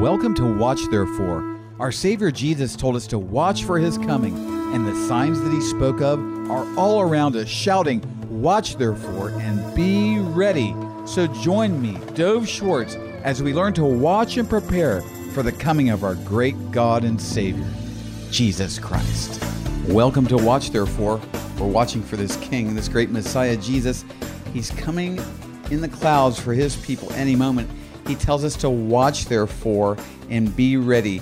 Welcome 0.00 0.34
to 0.34 0.44
Watch 0.44 0.90
Therefore. 0.90 1.58
Our 1.80 1.90
Savior 1.90 2.30
Jesus 2.30 2.76
told 2.76 2.96
us 2.96 3.06
to 3.06 3.18
watch 3.18 3.64
for 3.64 3.78
his 3.78 3.96
coming, 3.96 4.36
and 4.74 4.86
the 4.86 4.94
signs 5.08 5.40
that 5.40 5.50
he 5.50 5.60
spoke 5.62 6.02
of 6.02 6.20
are 6.50 6.66
all 6.78 7.00
around 7.00 7.34
us, 7.34 7.48
shouting, 7.48 8.02
Watch 8.28 8.76
therefore 8.76 9.30
and 9.30 9.74
be 9.74 10.18
ready. 10.18 10.76
So 11.06 11.26
join 11.26 11.80
me, 11.80 11.98
Dove 12.12 12.46
Schwartz, 12.46 12.96
as 13.24 13.42
we 13.42 13.54
learn 13.54 13.72
to 13.72 13.84
watch 13.86 14.36
and 14.36 14.48
prepare 14.48 15.00
for 15.32 15.42
the 15.42 15.50
coming 15.50 15.88
of 15.88 16.04
our 16.04 16.14
great 16.14 16.70
God 16.70 17.02
and 17.02 17.18
Savior, 17.18 17.66
Jesus 18.30 18.78
Christ. 18.78 19.42
Welcome 19.88 20.26
to 20.26 20.36
Watch 20.36 20.72
Therefore. 20.72 21.22
We're 21.58 21.68
watching 21.68 22.02
for 22.02 22.16
this 22.16 22.36
King, 22.36 22.74
this 22.74 22.88
great 22.88 23.08
Messiah, 23.08 23.56
Jesus. 23.56 24.04
He's 24.52 24.70
coming 24.72 25.18
in 25.70 25.80
the 25.80 25.88
clouds 25.88 26.38
for 26.38 26.52
his 26.52 26.76
people 26.76 27.10
any 27.14 27.34
moment. 27.34 27.70
He 28.06 28.14
tells 28.14 28.44
us 28.44 28.56
to 28.58 28.70
watch, 28.70 29.26
therefore, 29.26 29.96
and 30.30 30.54
be 30.54 30.76
ready. 30.76 31.20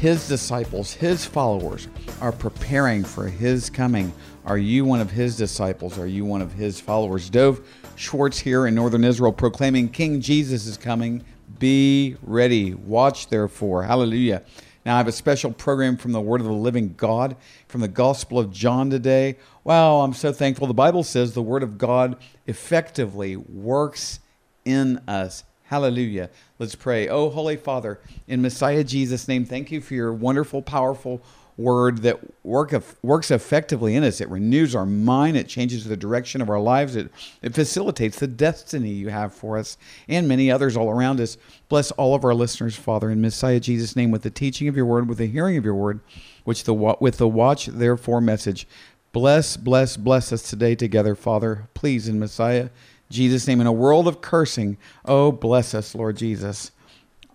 His 0.00 0.26
disciples, 0.26 0.92
his 0.92 1.24
followers, 1.24 1.88
are 2.20 2.32
preparing 2.32 3.04
for 3.04 3.28
his 3.28 3.70
coming. 3.70 4.12
Are 4.44 4.58
you 4.58 4.84
one 4.84 5.00
of 5.00 5.10
his 5.10 5.36
disciples? 5.36 5.98
Are 5.98 6.06
you 6.06 6.24
one 6.24 6.42
of 6.42 6.52
his 6.52 6.80
followers? 6.80 7.30
Dove 7.30 7.64
Schwartz 7.96 8.38
here 8.38 8.66
in 8.66 8.74
northern 8.74 9.04
Israel 9.04 9.32
proclaiming 9.32 9.88
King 9.88 10.20
Jesus 10.20 10.66
is 10.66 10.76
coming. 10.76 11.22
Be 11.58 12.16
ready. 12.22 12.74
Watch, 12.74 13.28
therefore. 13.28 13.84
Hallelujah. 13.84 14.42
Now, 14.84 14.94
I 14.94 14.98
have 14.98 15.06
a 15.06 15.12
special 15.12 15.52
program 15.52 15.96
from 15.96 16.10
the 16.10 16.20
Word 16.20 16.40
of 16.40 16.46
the 16.48 16.52
Living 16.52 16.94
God, 16.96 17.36
from 17.68 17.82
the 17.82 17.88
Gospel 17.88 18.40
of 18.40 18.50
John 18.50 18.90
today. 18.90 19.36
Wow, 19.62 20.00
I'm 20.00 20.14
so 20.14 20.32
thankful. 20.32 20.66
The 20.66 20.74
Bible 20.74 21.04
says 21.04 21.34
the 21.34 21.42
Word 21.42 21.62
of 21.62 21.78
God 21.78 22.16
effectively 22.48 23.36
works 23.36 24.18
in 24.64 25.00
us. 25.06 25.44
Hallelujah. 25.72 26.28
Let's 26.58 26.74
pray. 26.74 27.08
Oh, 27.08 27.30
Holy 27.30 27.56
Father, 27.56 27.98
in 28.28 28.42
Messiah 28.42 28.84
Jesus' 28.84 29.26
name, 29.26 29.46
thank 29.46 29.72
you 29.72 29.80
for 29.80 29.94
your 29.94 30.12
wonderful, 30.12 30.60
powerful 30.60 31.22
word 31.56 32.02
that 32.02 32.18
work 32.44 32.74
works 33.00 33.30
effectively 33.30 33.96
in 33.96 34.04
us. 34.04 34.20
It 34.20 34.28
renews 34.28 34.74
our 34.74 34.84
mind. 34.84 35.38
It 35.38 35.48
changes 35.48 35.84
the 35.84 35.96
direction 35.96 36.42
of 36.42 36.50
our 36.50 36.60
lives. 36.60 36.94
It, 36.94 37.10
it 37.40 37.54
facilitates 37.54 38.18
the 38.18 38.26
destiny 38.26 38.90
you 38.90 39.08
have 39.08 39.32
for 39.32 39.56
us 39.56 39.78
and 40.08 40.28
many 40.28 40.50
others 40.50 40.76
all 40.76 40.90
around 40.90 41.20
us. 41.20 41.38
Bless 41.70 41.90
all 41.92 42.14
of 42.14 42.22
our 42.22 42.34
listeners, 42.34 42.76
Father, 42.76 43.10
in 43.10 43.22
Messiah 43.22 43.58
Jesus' 43.58 43.96
name, 43.96 44.10
with 44.10 44.24
the 44.24 44.30
teaching 44.30 44.68
of 44.68 44.76
your 44.76 44.84
word, 44.84 45.08
with 45.08 45.16
the 45.16 45.26
hearing 45.26 45.56
of 45.56 45.64
your 45.64 45.74
word, 45.74 46.00
which 46.44 46.64
the 46.64 46.74
with 46.74 47.16
the 47.16 47.26
watch 47.26 47.64
therefore 47.64 48.20
message. 48.20 48.68
Bless, 49.12 49.56
bless, 49.56 49.96
bless 49.96 50.34
us 50.34 50.42
today 50.42 50.74
together, 50.74 51.14
Father. 51.14 51.68
Please, 51.72 52.08
in 52.08 52.18
Messiah 52.18 52.68
Jesus' 53.12 53.46
name. 53.46 53.60
In 53.60 53.66
a 53.66 53.72
world 53.72 54.08
of 54.08 54.20
cursing, 54.20 54.78
oh, 55.04 55.30
bless 55.30 55.74
us, 55.74 55.94
Lord 55.94 56.16
Jesus. 56.16 56.72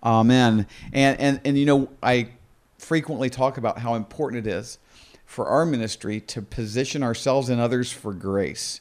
Amen. 0.02 0.66
And, 0.92 1.20
and, 1.20 1.40
and 1.44 1.58
you 1.58 1.64
know, 1.64 1.88
I 2.02 2.28
frequently 2.78 3.30
talk 3.30 3.56
about 3.56 3.78
how 3.78 3.94
important 3.94 4.46
it 4.46 4.50
is 4.50 4.78
for 5.24 5.46
our 5.46 5.66
ministry 5.66 6.20
to 6.20 6.42
position 6.42 7.02
ourselves 7.02 7.48
and 7.48 7.60
others 7.60 7.92
for 7.92 8.12
grace 8.12 8.80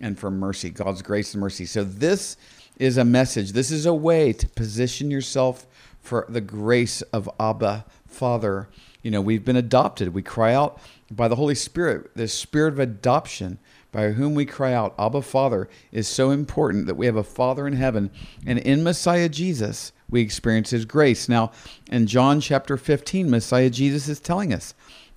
and 0.00 0.18
for 0.18 0.30
mercy, 0.30 0.70
God's 0.70 1.02
grace 1.02 1.34
and 1.34 1.40
mercy. 1.40 1.66
So, 1.66 1.84
this 1.84 2.36
is 2.78 2.96
a 2.96 3.04
message, 3.04 3.52
this 3.52 3.70
is 3.70 3.86
a 3.86 3.94
way 3.94 4.32
to 4.32 4.48
position 4.48 5.10
yourself 5.10 5.66
for 6.00 6.24
the 6.28 6.40
grace 6.40 7.02
of 7.02 7.28
Abba, 7.40 7.84
Father. 8.06 8.68
You 9.02 9.10
know, 9.10 9.20
we've 9.20 9.44
been 9.44 9.56
adopted. 9.56 10.14
We 10.14 10.22
cry 10.22 10.54
out 10.54 10.80
by 11.10 11.28
the 11.28 11.36
Holy 11.36 11.54
Spirit, 11.54 12.10
the 12.14 12.28
spirit 12.28 12.74
of 12.74 12.78
adoption 12.78 13.58
by 13.90 14.10
whom 14.10 14.34
we 14.34 14.44
cry 14.44 14.72
out, 14.72 14.94
Abba, 14.98 15.22
Father, 15.22 15.68
is 15.92 16.06
so 16.06 16.30
important 16.30 16.86
that 16.86 16.96
we 16.96 17.06
have 17.06 17.16
a 17.16 17.24
Father 17.24 17.66
in 17.66 17.74
heaven. 17.74 18.10
And 18.46 18.58
in 18.58 18.84
Messiah 18.84 19.28
Jesus, 19.28 19.92
we 20.10 20.20
experience 20.20 20.70
His 20.70 20.84
grace. 20.84 21.28
Now, 21.28 21.52
in 21.90 22.06
John 22.06 22.40
chapter 22.40 22.76
15, 22.76 23.30
Messiah 23.30 23.70
Jesus 23.70 24.08
is 24.08 24.20
telling 24.20 24.52
us 24.52 24.74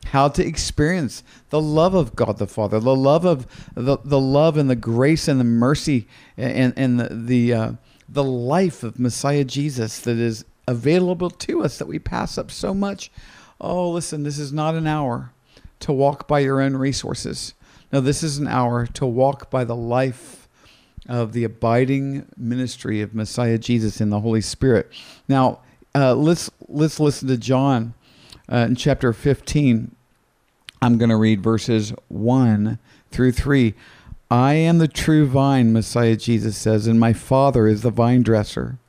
how 0.08 0.27
to 0.30 0.45
experience 0.45 1.23
the 1.49 1.61
love 1.61 1.94
of 1.94 2.16
God 2.16 2.37
the 2.37 2.48
Father, 2.48 2.80
the 2.80 2.95
love 2.95 3.26
of 3.26 3.45
the, 3.76 3.98
the 4.04 4.20
love 4.20 4.58
and 4.58 4.70
the 4.70 4.76
grace 4.76 5.27
and 5.27 5.39
the 5.39 5.45
mercy 5.45 6.08
and, 6.38 6.73
and 6.76 6.99
the, 6.99 7.09
the, 7.14 7.53
uh, 7.53 7.71
the 8.09 8.23
life 8.23 8.83
of 8.83 8.99
Messiah 8.99 9.43
Jesus 9.43 9.99
that 9.99 10.17
is 10.17 10.43
available 10.67 11.30
to 11.30 11.64
us 11.64 11.77
that 11.77 11.88
we 11.88 11.99
pass 11.99 12.38
up 12.38 12.49
so 12.49 12.73
much. 12.73 13.11
Oh, 13.59 13.92
listen, 13.92 14.23
this 14.23 14.39
is 14.39 14.52
not 14.52 14.76
an 14.76 14.88
hour 14.88 15.32
to 15.82 15.92
walk 15.92 16.27
by 16.27 16.39
your 16.39 16.61
own 16.61 16.76
resources. 16.76 17.53
No, 17.91 17.99
this 17.99 18.23
is 18.23 18.37
an 18.37 18.47
hour 18.47 18.87
to 18.87 19.05
walk 19.05 19.49
by 19.49 19.65
the 19.65 19.75
life 19.75 20.47
of 21.09 21.33
the 21.33 21.43
abiding 21.43 22.25
ministry 22.37 23.02
of 23.02 23.13
Messiah 23.13 23.57
Jesus 23.57 23.99
in 23.99 24.09
the 24.09 24.21
Holy 24.21 24.39
Spirit. 24.39 24.89
Now, 25.27 25.59
uh, 25.93 26.13
let's 26.15 26.49
let's 26.67 26.99
listen 27.02 27.27
to 27.27 27.37
John 27.37 27.93
uh, 28.49 28.67
in 28.69 28.75
chapter 28.75 29.11
15. 29.11 29.93
I'm 30.81 30.97
going 30.97 31.09
to 31.09 31.17
read 31.17 31.43
verses 31.43 31.93
1 32.07 32.79
through 33.11 33.33
3. 33.33 33.73
I 34.31 34.53
am 34.53 34.77
the 34.77 34.87
true 34.87 35.27
vine, 35.27 35.73
Messiah 35.73 36.15
Jesus 36.15 36.58
says, 36.58 36.87
and 36.87 36.99
my 36.99 37.11
Father 37.11 37.67
is 37.67 37.81
the 37.81 37.91
vine 37.91 38.23
dresser. 38.23 38.79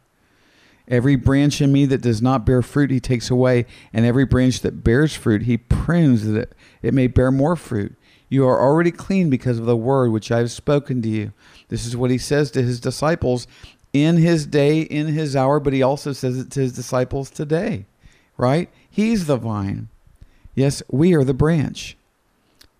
Every 0.86 1.16
branch 1.16 1.60
in 1.60 1.72
me 1.72 1.86
that 1.86 2.00
does 2.00 2.22
not 2.22 2.46
bear 2.46 2.62
fruit, 2.62 2.90
he 2.90 3.00
takes 3.00 3.30
away, 3.30 3.66
and 3.92 4.06
every 4.06 4.24
branch 4.24 4.60
that 4.60 4.84
bears 4.84 5.14
fruit, 5.14 5.42
he 5.42 5.56
prunes 5.56 6.26
that 6.26 6.52
it 6.82 6.94
may 6.94 7.08
bear 7.08 7.30
more 7.30 7.56
fruit. 7.56 7.96
You 8.32 8.48
are 8.48 8.62
already 8.62 8.90
clean 8.90 9.28
because 9.28 9.58
of 9.58 9.66
the 9.66 9.76
word 9.76 10.10
which 10.10 10.32
I 10.32 10.38
have 10.38 10.50
spoken 10.50 11.02
to 11.02 11.08
you. 11.10 11.34
This 11.68 11.84
is 11.84 11.98
what 11.98 12.10
he 12.10 12.16
says 12.16 12.50
to 12.52 12.62
his 12.62 12.80
disciples 12.80 13.46
in 13.92 14.16
his 14.16 14.46
day, 14.46 14.80
in 14.80 15.08
his 15.08 15.36
hour, 15.36 15.60
but 15.60 15.74
he 15.74 15.82
also 15.82 16.14
says 16.14 16.38
it 16.38 16.50
to 16.52 16.60
his 16.60 16.72
disciples 16.72 17.28
today, 17.28 17.84
right? 18.38 18.70
He's 18.88 19.26
the 19.26 19.36
vine. 19.36 19.88
Yes, 20.54 20.82
we 20.90 21.12
are 21.12 21.24
the 21.24 21.34
branch. 21.34 21.94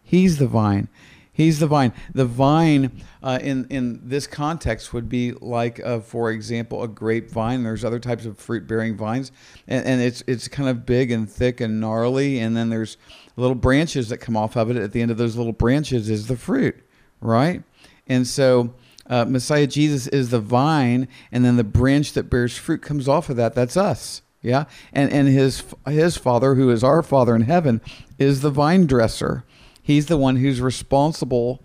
He's 0.03 0.39
the 0.39 0.47
vine. 0.47 0.89
He's 1.35 1.61
the 1.61 1.67
vine. 1.67 1.95
The 2.13 2.27
vine 2.27 3.03
uh, 3.23 3.39
in 3.41 3.67
in 3.71 4.01
this 4.05 4.27
context 4.27 4.93
would 4.93 5.09
be 5.09 5.33
like, 5.33 5.81
uh, 5.81 6.01
for 6.01 6.31
example, 6.31 6.83
a 6.83 6.89
grapevine. 6.89 7.63
There's 7.63 7.87
other 7.87 7.99
types 7.99 8.27
of 8.27 8.39
fruit 8.39 8.69
bearing 8.69 8.99
vines, 8.99 9.33
and, 9.67 9.85
and 9.87 10.03
it's 10.03 10.23
it's 10.27 10.47
kind 10.47 10.69
of 10.69 10.85
big 10.85 11.11
and 11.11 11.31
thick 11.31 11.63
and 11.63 11.81
gnarly. 11.81 12.39
And 12.39 12.55
then 12.55 12.69
there's 12.69 12.99
little 13.37 13.55
branches 13.55 14.11
that 14.11 14.19
come 14.19 14.37
off 14.37 14.57
of 14.57 14.71
it. 14.71 14.77
At 14.77 14.93
the 14.93 15.01
end 15.01 15.11
of 15.11 15.17
those 15.17 15.35
little 15.35 15.55
branches 15.55 16.11
is 16.11 16.27
the 16.27 16.37
fruit, 16.37 16.77
right? 17.23 17.63
And 18.07 18.27
so 18.27 18.75
uh, 19.07 19.25
Messiah 19.25 19.67
Jesus 19.67 20.09
is 20.09 20.31
the 20.31 20.41
vine, 20.41 21.09
and 21.33 21.47
then 21.47 21.57
the 21.57 21.65
branch 21.65 22.13
that 22.13 22.29
bears 22.29 22.59
fruit 22.59 22.83
comes 22.83 23.09
off 23.09 23.31
of 23.31 23.37
that. 23.37 23.55
That's 23.55 23.77
us. 23.79 24.21
Yeah, 24.43 24.65
and 24.93 25.11
and 25.11 25.29
his 25.29 25.63
his 25.87 26.19
father, 26.19 26.57
who 26.57 26.69
is 26.69 26.85
our 26.85 27.03
Father 27.03 27.35
in 27.35 27.43
heaven, 27.43 27.81
is 28.19 28.43
the 28.43 28.51
vine 28.51 28.87
dresser. 28.87 29.45
He's 29.83 30.07
the 30.07 30.17
one 30.17 30.37
who's 30.37 30.61
responsible 30.61 31.63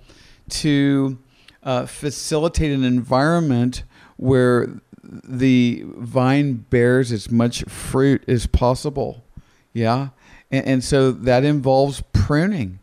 to 0.49 1.19
uh, 1.63 1.85
facilitate 1.85 2.71
an 2.71 2.83
environment 2.83 3.83
where 4.17 4.81
the 5.03 5.85
vine 5.85 6.53
bears 6.69 7.11
as 7.11 7.29
much 7.29 7.63
fruit 7.63 8.23
as 8.27 8.47
possible. 8.47 9.23
Yeah. 9.73 10.09
And, 10.51 10.65
and 10.65 10.83
so 10.83 11.11
that 11.11 11.45
involves 11.45 12.01
pruning. 12.11 12.79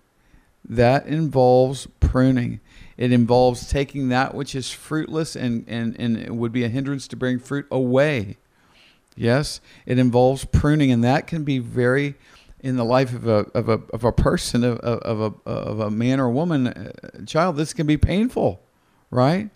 That 0.65 1.07
involves 1.07 1.89
pruning. 2.01 2.61
It 2.97 3.13
involves 3.13 3.69
taking 3.69 4.09
that 4.11 4.35
which 4.35 4.55
is 4.55 4.71
fruitless 4.71 5.35
and, 5.35 5.65
and, 5.67 5.99
and 5.99 6.39
would 6.39 6.53
be 6.53 6.65
a 6.65 6.69
hindrance 6.69 7.09
to 7.09 7.17
bring 7.17 7.39
fruit 7.39 7.67
away. 7.71 8.37
Yes, 9.17 9.61
it 9.87 9.99
involves 9.99 10.45
pruning, 10.45 10.91
and 10.91 11.05
that 11.05 11.27
can 11.27 11.45
be 11.45 11.59
very 11.59 12.15
in 12.65 12.77
the 12.77 12.85
life 12.85 13.13
of 13.15 13.29
a 13.29 13.47
of 13.55 13.69
a 13.69 13.81
of 13.93 14.05
a 14.05 14.11
person 14.11 14.65
of, 14.65 14.79
of 14.79 15.21
a 15.21 15.49
of 15.49 15.81
a 15.81 15.91
man 15.91 16.19
or 16.19 16.25
a 16.25 16.31
woman 16.31 16.67
a 17.13 17.25
child 17.27 17.57
this 17.57 17.75
can 17.75 17.87
be 17.87 17.99
painful 17.99 18.61
right? 19.11 19.51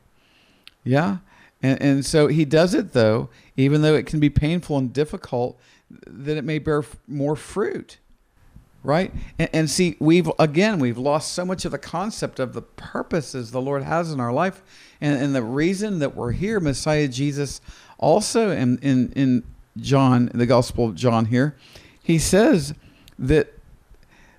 Yeah. 0.84 1.18
And 1.62 1.82
and 1.82 2.06
so 2.06 2.26
he 2.28 2.44
does 2.44 2.74
it 2.74 2.92
though 2.92 3.30
even 3.56 3.80
though 3.80 3.94
it 3.94 4.06
can 4.06 4.20
be 4.20 4.28
painful 4.28 4.77
and 4.77 4.92
difficult 4.92 5.59
that 5.91 6.36
it 6.36 6.44
may 6.44 6.59
bear 6.59 6.84
more 7.09 7.34
fruit 7.34 7.98
right? 8.84 9.12
And, 9.38 9.48
and 9.54 9.71
see 9.71 9.97
we've 9.98 10.30
again 10.38 10.78
we've 10.78 10.98
lost 10.98 11.33
so 11.33 11.47
much 11.47 11.65
of 11.65 11.72
the 11.72 11.78
concept 11.78 12.38
of 12.38 12.53
the 12.53 12.62
purposes 12.62 13.50
the 13.50 13.60
lord 13.60 13.83
has 13.84 14.12
in 14.12 14.21
our 14.21 14.33
life 14.33 14.62
and, 15.00 15.21
and 15.21 15.34
the 15.34 15.42
reason 15.42 15.98
that 16.00 16.15
we're 16.15 16.33
here 16.33 16.60
messiah 16.60 17.09
jesus 17.09 17.60
also 17.98 18.50
in 18.50 18.78
in, 18.78 19.12
in 19.12 19.44
john 19.78 20.30
the 20.33 20.47
gospel 20.47 20.84
of 20.84 20.94
john 20.94 21.24
here 21.24 21.56
he 22.03 22.18
says 22.18 22.74
that 23.18 23.53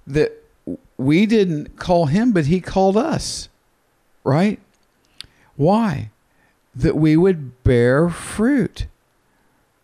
that 0.08 0.44
we 0.98 1.26
didn't 1.26 1.78
call 1.78 2.08
him, 2.08 2.32
but 2.32 2.48
he 2.48 2.60
called 2.60 2.98
us. 2.98 3.50
Right? 4.24 4.60
Why? 5.56 6.12
That 6.76 6.96
we 6.96 7.16
would 7.16 7.64
bear 7.64 8.10
fruit. 8.10 8.88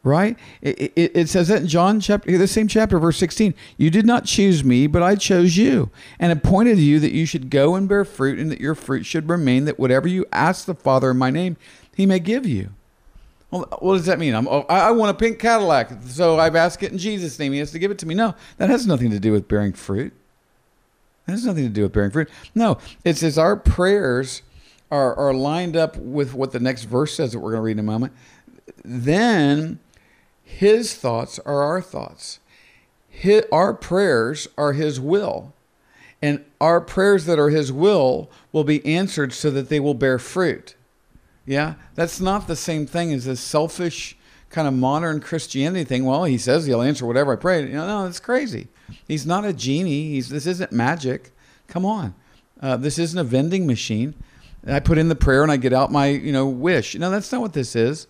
Right? 0.04 0.38
It, 0.62 0.94
it, 0.96 1.12
it, 1.16 1.30
says 1.30 1.48
that 1.48 1.64
in 1.64 1.68
John 1.68 2.00
chapter, 2.00 2.38
the 2.38 2.48
same 2.48 2.68
chapter, 2.68 3.00
verse 3.00 3.18
16. 3.18 3.56
You 3.78 3.90
did 3.90 4.06
not 4.06 4.26
choose 4.26 4.64
me, 4.64 4.86
but 4.86 5.02
I 5.02 5.16
chose 5.16 5.58
you 5.58 5.90
and 6.20 6.32
appointed 6.32 6.78
you 6.78 7.00
that 7.00 7.12
you 7.12 7.26
should 7.26 7.50
go 7.50 7.74
and 7.74 7.90
bear 7.90 8.06
fruit 8.06 8.38
and 8.38 8.52
that 8.52 8.62
your 8.62 8.76
fruit 8.76 9.06
should 9.06 9.28
remain, 9.28 9.66
that 9.66 9.80
whatever 9.80 10.08
you 10.08 10.26
ask 10.32 10.66
the 10.66 10.76
Father 10.76 11.10
in 11.10 11.18
my 11.18 11.32
name, 11.32 11.58
he 11.96 12.06
may 12.06 12.20
give 12.20 12.46
you. 12.46 12.70
Well, 13.56 13.68
what 13.80 13.94
does 13.94 14.06
that 14.08 14.20
mean? 14.20 14.36
I'm, 14.36 14.50
oh, 14.50 14.66
I 14.68 14.90
I 14.90 14.92
want 14.92 15.12
a 15.12 15.14
pink 15.14 15.40
Cadillac, 15.40 15.92
so 16.04 16.38
I've 16.38 16.58
asked 16.58 16.84
it 16.84 16.92
in 16.92 16.98
Jesus' 16.98 17.40
name. 17.40 17.54
He 17.54 17.60
has 17.60 17.72
to 17.72 17.80
give 17.80 17.90
it 17.90 17.98
to 18.00 18.06
me. 18.06 18.14
No, 18.14 18.36
that 18.58 18.70
has 18.70 18.86
nothing 18.86 19.12
to 19.12 19.20
do 19.20 19.32
with 19.32 19.48
bearing 19.48 19.72
fruit. 19.72 20.12
That 21.26 21.34
has 21.34 21.46
nothing 21.46 21.64
to 21.64 21.70
do 21.70 21.84
with 21.84 21.94
bearing 21.94 22.12
fruit. 22.12 22.30
No, 22.54 22.80
it 23.06 23.16
says 23.16 23.38
our 23.38 23.56
prayers 23.56 24.42
are, 24.92 25.16
are 25.16 25.34
lined 25.34 25.78
up 25.78 25.96
with 25.96 26.34
what 26.34 26.52
the 26.52 26.60
next 26.60 26.84
verse 26.84 27.16
says 27.16 27.32
that 27.32 27.40
we're 27.40 27.52
going 27.52 27.62
to 27.62 27.66
read 27.66 27.72
in 27.72 27.80
a 27.80 27.84
moment. 27.84 28.12
Then 28.84 29.80
his 30.44 30.94
thoughts 30.94 31.40
are 31.40 31.62
our 31.62 31.82
thoughts. 31.82 32.40
His, 33.10 33.46
our 33.54 33.74
prayers 33.74 34.50
are 34.58 34.74
his 34.74 35.00
will. 35.00 35.54
And 36.22 36.44
our 36.60 36.82
prayers 36.82 37.26
that 37.26 37.40
are 37.40 37.50
his 37.50 37.72
will 37.72 38.30
will 38.52 38.66
be 38.66 38.86
answered 38.86 39.32
so 39.32 39.50
that 39.52 39.70
they 39.70 39.80
will 39.80 39.94
bear 39.94 40.20
fruit. 40.20 40.76
Yeah, 41.46 41.76
that's 41.94 42.20
not 42.20 42.48
the 42.48 42.56
same 42.56 42.88
thing 42.88 43.14
as 43.14 43.26
this 43.26 43.40
selfish 43.40 44.18
kind 44.50 44.68
of 44.68 44.74
modern 44.74 45.20
Christianity 45.20 45.84
thing. 45.84 46.06
Well, 46.06 46.24
he 46.24 46.38
says 46.38 46.66
he'll 46.66 46.82
answer 46.82 47.06
whatever 47.06 47.34
I 47.34 47.36
pray. 47.36 47.62
You 47.62 47.74
know, 47.74 47.88
no, 47.88 48.04
that's 48.06 48.20
crazy. 48.20 48.68
He's 49.08 49.26
not 49.26 49.46
a 49.46 49.54
genie. 49.54 50.12
He's 50.12 50.30
this 50.30 50.48
isn't 50.48 50.72
magic. 50.72 51.32
Come 51.68 51.86
on, 51.86 52.16
uh, 52.62 52.78
this 52.78 52.98
isn't 52.98 53.18
a 53.18 53.24
vending 53.24 53.68
machine. 53.68 54.16
I 54.68 54.80
put 54.80 54.98
in 54.98 55.10
the 55.10 55.16
prayer 55.16 55.44
and 55.44 55.52
I 55.52 55.58
get 55.58 55.74
out 55.74 55.92
my 55.92 56.08
you 56.08 56.32
know 56.32 56.48
wish. 56.48 56.96
No, 56.96 57.10
that's 57.10 57.32
not 57.32 57.42
what 57.42 57.54
this 57.54 57.76
is. 57.76 58.08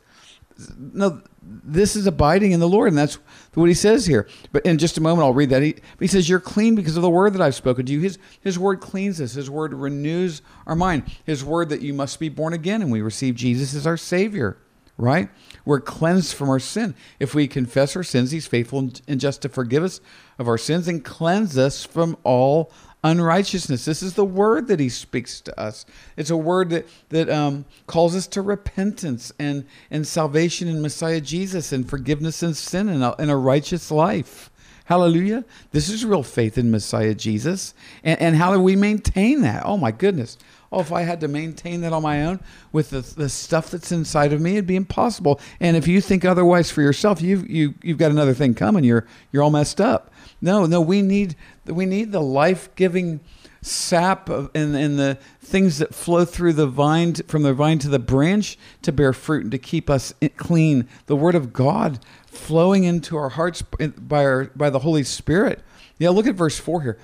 No, 0.77 1.21
this 1.45 1.95
is 1.95 2.07
abiding 2.07 2.51
in 2.51 2.59
the 2.59 2.67
Lord, 2.67 2.89
and 2.89 2.97
that's 2.97 3.15
what 3.53 3.67
he 3.67 3.73
says 3.73 4.05
here. 4.05 4.27
But 4.51 4.65
in 4.65 4.77
just 4.77 4.97
a 4.97 5.01
moment, 5.01 5.25
I'll 5.25 5.33
read 5.33 5.49
that. 5.51 5.61
He, 5.61 5.75
he 5.99 6.07
says, 6.07 6.27
"You're 6.27 6.39
clean 6.39 6.75
because 6.75 6.95
of 6.95 7.03
the 7.03 7.09
word 7.09 7.33
that 7.33 7.41
I've 7.41 7.55
spoken 7.55 7.85
to 7.85 7.93
you." 7.93 7.99
His 7.99 8.17
His 8.41 8.57
word 8.57 8.81
cleans 8.81 9.21
us. 9.21 9.33
His 9.33 9.49
word 9.49 9.73
renews 9.73 10.41
our 10.65 10.75
mind. 10.75 11.03
His 11.23 11.43
word 11.43 11.69
that 11.69 11.81
you 11.81 11.93
must 11.93 12.19
be 12.19 12.29
born 12.29 12.53
again, 12.53 12.81
and 12.81 12.91
we 12.91 13.01
receive 13.01 13.35
Jesus 13.35 13.75
as 13.75 13.85
our 13.87 13.97
Savior. 13.97 14.57
Right? 14.97 15.29
We're 15.65 15.81
cleansed 15.81 16.35
from 16.35 16.49
our 16.49 16.59
sin. 16.59 16.95
If 17.19 17.35
we 17.35 17.47
confess 17.49 17.97
our 17.97 18.03
sins, 18.03 18.31
He's 18.31 18.47
faithful 18.47 18.91
and 19.07 19.19
just 19.19 19.41
to 19.41 19.49
forgive 19.49 19.83
us 19.83 19.99
of 20.39 20.47
our 20.47 20.57
sins 20.57 20.87
and 20.87 21.03
cleanse 21.03 21.57
us 21.57 21.83
from 21.83 22.15
all 22.23 22.71
unrighteousness. 23.05 23.85
This 23.85 24.01
is 24.01 24.15
the 24.15 24.25
word 24.25 24.67
that 24.67 24.79
he 24.79 24.89
speaks 24.89 25.39
to 25.41 25.57
us. 25.59 25.85
It's 26.17 26.31
a 26.31 26.37
word 26.37 26.71
that 26.71 26.87
that 27.09 27.29
um, 27.29 27.65
calls 27.85 28.15
us 28.15 28.27
to 28.27 28.41
repentance 28.41 29.31
and 29.37 29.65
and 29.91 30.05
salvation 30.07 30.67
in 30.67 30.81
Messiah 30.81 31.21
Jesus 31.21 31.71
and 31.71 31.87
forgiveness 31.87 32.41
and 32.41 32.57
sin 32.57 32.89
and 32.89 33.03
a, 33.03 33.15
and 33.21 33.29
a 33.29 33.35
righteous 33.35 33.91
life. 33.91 34.49
Hallelujah. 34.85 35.45
This 35.71 35.89
is 35.89 36.05
real 36.05 36.21
faith 36.21 36.59
in 36.59 36.69
Messiah 36.69 37.15
Jesus. 37.15 37.73
And, 38.03 38.21
and 38.21 38.35
how 38.35 38.53
do 38.53 38.59
we 38.59 38.75
maintain 38.75 39.41
that? 39.41 39.63
Oh, 39.65 39.77
my 39.77 39.89
goodness. 39.91 40.37
Oh, 40.71 40.79
if 40.79 40.91
I 40.91 41.01
had 41.01 41.21
to 41.21 41.27
maintain 41.27 41.81
that 41.81 41.91
on 41.91 42.03
my 42.03 42.23
own 42.23 42.39
with 42.71 42.91
the, 42.91 43.01
the 43.01 43.29
stuff 43.29 43.71
that's 43.71 43.91
inside 43.91 44.31
of 44.31 44.41
me, 44.41 44.53
it'd 44.53 44.67
be 44.67 44.75
impossible. 44.75 45.39
And 45.59 45.75
if 45.75 45.87
you 45.87 46.01
think 46.01 46.23
otherwise 46.23 46.69
for 46.69 46.83
yourself, 46.83 47.19
you've, 47.19 47.49
you, 47.49 47.73
you've 47.81 47.97
got 47.97 48.11
another 48.11 48.35
thing 48.35 48.53
coming. 48.53 48.83
You're, 48.83 49.07
you're 49.31 49.41
all 49.41 49.49
messed 49.49 49.81
up. 49.81 50.11
No, 50.41 50.65
no, 50.65 50.81
we 50.81 51.01
need, 51.01 51.35
we 51.65 51.85
need 51.85 52.11
the 52.11 52.21
life 52.21 52.73
giving 52.75 53.19
sap 53.61 54.29
and, 54.29 54.53
and 54.53 54.99
the 54.99 55.17
things 55.41 55.79
that 55.79 55.95
flow 55.95 56.23
through 56.23 56.53
the 56.53 56.67
vine, 56.67 57.15
from 57.15 57.41
the 57.41 57.53
vine 57.53 57.79
to 57.79 57.89
the 57.89 57.99
branch 57.99 58.57
to 58.83 58.91
bear 58.91 59.11
fruit 59.11 59.43
and 59.43 59.51
to 59.51 59.57
keep 59.57 59.89
us 59.89 60.13
clean. 60.37 60.87
The 61.07 61.15
Word 61.15 61.35
of 61.35 61.51
God 61.51 61.99
flowing 62.27 62.83
into 62.83 63.17
our 63.17 63.29
hearts 63.29 63.63
by, 63.63 64.23
our, 64.23 64.45
by 64.55 64.69
the 64.69 64.79
Holy 64.79 65.03
Spirit. 65.03 65.63
Yeah, 65.97 66.09
look 66.09 66.27
at 66.27 66.35
verse 66.35 66.59
4 66.59 66.81
here. 66.83 66.97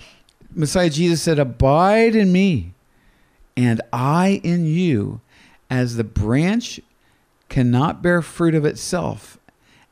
Messiah 0.54 0.89
Jesus 0.89 1.22
said, 1.22 1.39
Abide 1.39 2.16
in 2.16 2.31
me, 2.31 2.74
and 3.56 3.81
I 3.92 4.42
in 4.44 4.66
you, 4.66 5.22
as 5.69 5.95
the 5.95 6.04
branch 6.04 6.80
cannot 7.50 8.01
bear 8.01 8.22
fruit 8.22 8.54
of 8.54 8.66
itself 8.66 9.39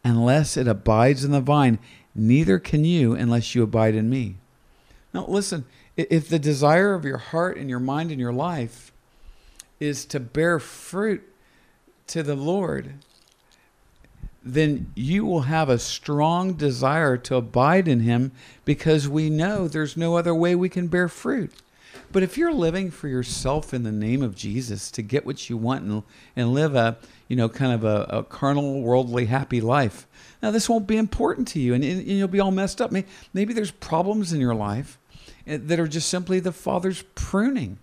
unless 0.04 0.56
it 0.56 0.68
abides 0.68 1.24
in 1.24 1.32
the 1.32 1.42
vine, 1.42 1.80
neither 2.16 2.60
can 2.60 2.86
you 2.86 3.14
unless 3.14 3.56
you 3.56 3.64
abide 3.64 3.96
in 3.96 4.10
me. 4.10 4.36
Now, 5.14 5.26
listen, 5.28 5.66
if 5.98 6.30
the 6.30 6.40
desire 6.40 6.94
of 6.94 7.06
your 7.06 7.18
heart 7.18 7.58
and 7.58 7.70
your 7.70 7.80
mind 7.80 8.12
and 8.12 8.20
your 8.20 8.34
life 8.34 8.92
is 9.80 10.06
to 10.06 10.20
bear 10.20 10.60
fruit 10.60 11.24
to 12.08 12.24
the 12.24 12.36
Lord, 12.36 12.94
then 14.44 14.92
you 14.96 15.26
will 15.26 15.42
have 15.42 15.70
a 15.70 15.80
strong 15.80 16.54
desire 16.54 17.18
to 17.18 17.36
abide 17.36 17.88
in 17.88 18.02
Him 18.02 18.32
because 18.66 19.08
we 19.08 19.30
know 19.30 19.68
there's 19.68 19.98
no 19.98 20.18
other 20.18 20.34
way 20.34 20.56
we 20.56 20.70
can 20.70 20.88
bear 20.88 21.08
fruit. 21.08 21.52
But 22.12 22.24
if 22.24 22.38
you're 22.38 22.54
living 22.54 22.90
for 22.90 23.08
yourself 23.08 23.74
in 23.74 23.84
the 23.84 23.92
name 23.92 24.24
of 24.24 24.36
Jesus 24.36 24.90
to 24.92 25.02
get 25.02 25.26
what 25.26 25.50
you 25.50 25.58
want 25.58 25.84
and, 25.84 26.04
and 26.36 26.54
live 26.54 26.76
a, 26.76 26.98
you 27.28 27.36
know, 27.36 27.50
kind 27.50 27.74
of 27.74 27.84
a, 27.84 28.08
a 28.10 28.24
carnal, 28.24 28.82
worldly, 28.82 29.26
happy 29.26 29.62
life, 29.62 30.08
now 30.42 30.52
this 30.52 30.70
won't 30.70 30.88
be 30.88 30.98
important 30.98 31.48
to 31.50 31.60
you 31.60 31.74
and, 31.74 31.84
and 31.84 32.06
you'll 32.06 32.28
be 32.28 32.40
all 32.40 32.52
messed 32.52 32.82
up. 32.82 32.92
Maybe, 32.92 33.08
maybe 33.34 33.54
there's 33.54 33.72
problems 33.72 34.34
in 34.34 34.40
your 34.40 34.56
life 34.56 34.98
eh, 35.46 35.58
that 35.62 35.80
are 35.80 35.88
just 35.88 36.10
simply 36.10 36.40
the 36.40 36.52
Father's 36.52 37.04
pruning. 37.16 37.80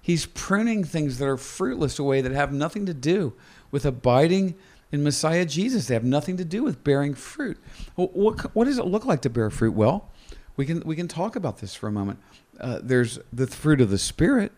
He's 0.00 0.26
pruning 0.26 0.84
things 0.84 1.18
that 1.18 1.28
are 1.28 1.36
fruitless 1.36 1.98
away 1.98 2.20
that 2.20 2.32
have 2.32 2.52
nothing 2.52 2.86
to 2.86 2.94
do 2.94 3.34
with 3.70 3.86
abiding 3.86 4.56
in 4.90 5.02
Messiah 5.02 5.44
Jesus. 5.44 5.86
They 5.86 5.94
have 5.94 6.04
nothing 6.04 6.36
to 6.36 6.44
do 6.44 6.64
with 6.64 6.82
bearing 6.82 7.14
fruit. 7.14 7.58
What, 7.94 8.54
what 8.54 8.64
does 8.64 8.78
it 8.78 8.86
look 8.86 9.04
like 9.04 9.22
to 9.22 9.30
bear 9.30 9.48
fruit? 9.50 9.74
Well, 9.74 10.10
we 10.56 10.66
can, 10.66 10.80
we 10.80 10.96
can 10.96 11.08
talk 11.08 11.36
about 11.36 11.58
this 11.58 11.74
for 11.74 11.88
a 11.88 11.92
moment. 11.92 12.18
Uh, 12.60 12.80
there's 12.82 13.18
the 13.32 13.46
fruit 13.46 13.80
of 13.80 13.90
the 13.90 13.98
Spirit, 13.98 14.52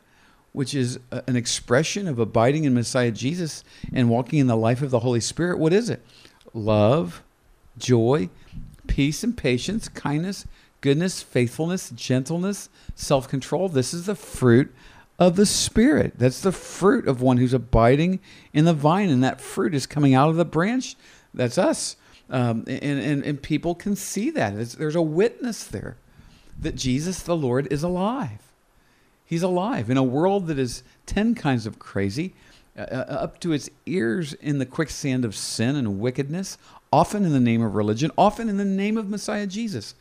which 0.53 0.75
is 0.75 0.99
an 1.11 1.37
expression 1.37 2.09
of 2.09 2.19
abiding 2.19 2.65
in 2.65 2.75
Messiah 2.75 3.11
Jesus 3.11 3.65
and 3.93 4.09
walking 4.09 4.39
in 4.39 4.47
the 4.47 4.57
life 4.57 4.83
of 4.83 4.91
the 4.91 5.01
Holy 5.01 5.21
Spirit. 5.21 5.59
What 5.59 5.73
is 5.73 5.91
it? 5.91 6.05
Love, 6.55 7.23
joy, 7.77 8.31
peace 8.87 9.25
and 9.25 9.37
patience, 9.37 9.89
kindness, 9.89 10.47
goodness, 10.81 11.21
faithfulness, 11.21 11.91
gentleness, 11.91 12.69
self 12.95 13.29
control. 13.29 13.69
This 13.69 13.93
is 13.93 14.07
the 14.07 14.15
fruit 14.15 14.73
of 15.19 15.37
the 15.37 15.47
Spirit. 15.47 16.15
That's 16.17 16.41
the 16.41 16.53
fruit 16.53 17.09
of 17.09 17.21
one 17.21 17.39
who's 17.39 17.55
abiding 17.55 18.21
in 18.53 18.65
the 18.65 18.73
vine, 18.73 19.11
and 19.11 19.23
that 19.25 19.41
fruit 19.41 19.75
is 19.75 19.87
coming 19.87 20.15
out 20.15 20.29
of 20.29 20.37
the 20.37 20.45
branch. 20.45 20.97
That's 21.33 21.59
us. 21.59 21.97
Um, 22.31 22.65
and, 22.67 23.01
and, 23.01 23.25
and 23.25 23.43
people 23.43 23.75
can 23.75 23.97
see 23.97 24.31
that. 24.31 24.55
It's, 24.55 24.75
there's 24.75 24.95
a 24.95 25.03
witness 25.03 25.65
there 25.65 25.97
that 26.61 26.77
Jesus 26.77 27.23
the 27.23 27.37
Lord 27.37 27.71
is 27.71 27.83
alive. 27.83 28.41
He's 29.27 29.43
alive 29.43 29.91
in 29.91 29.97
a 29.97 30.03
world 30.03 30.47
that 30.47 30.59
is 30.59 30.83
10 31.07 31.35
kinds 31.35 31.67
of 31.67 31.79
crazy, 31.79 32.35
uh, 32.77 32.83
uh, 32.83 33.05
up 33.09 33.41
to 33.41 33.53
its 33.53 33.71
ears 33.87 34.33
in 34.35 34.59
the 34.59 34.67
quicksand 34.67 35.25
of 35.25 35.37
sin 35.37 35.77
and 35.77 36.01
wickedness, 36.01 36.59
often 36.93 37.25
in 37.25 37.33
the 37.33 37.41
name 37.41 37.63
of 37.63 37.75
religion, 37.75 38.11
often 38.19 38.49
in 38.49 38.57
the 38.57 38.65
name 38.65 38.97
of 38.97 39.09
Messiah 39.09 39.47
Jesus. 39.47 39.95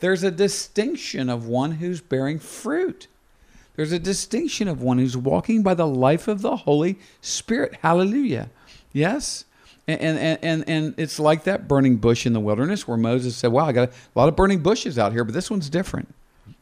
There's 0.00 0.22
a 0.22 0.30
distinction 0.30 1.28
of 1.28 1.46
one 1.46 1.72
who's 1.72 2.00
bearing 2.00 2.38
fruit. 2.38 3.08
There's 3.76 3.92
a 3.92 3.98
distinction 3.98 4.68
of 4.68 4.82
one 4.82 4.98
who's 4.98 5.16
walking 5.16 5.62
by 5.62 5.74
the 5.74 5.86
life 5.86 6.28
of 6.28 6.42
the 6.42 6.56
Holy 6.56 6.98
Spirit. 7.20 7.78
Hallelujah. 7.82 8.50
Yes? 8.92 9.44
And, 9.88 10.18
and, 10.18 10.38
and, 10.42 10.64
and 10.68 10.94
it's 10.96 11.18
like 11.18 11.44
that 11.44 11.68
burning 11.68 11.96
bush 11.96 12.26
in 12.26 12.32
the 12.32 12.40
wilderness 12.40 12.86
where 12.88 12.96
Moses 12.96 13.36
said, 13.36 13.52
Wow, 13.52 13.66
I 13.66 13.72
got 13.72 13.88
a 13.90 14.18
lot 14.18 14.28
of 14.28 14.36
burning 14.36 14.60
bushes 14.60 14.98
out 14.98 15.12
here, 15.12 15.24
but 15.24 15.34
this 15.34 15.50
one's 15.50 15.68
different. 15.68 16.14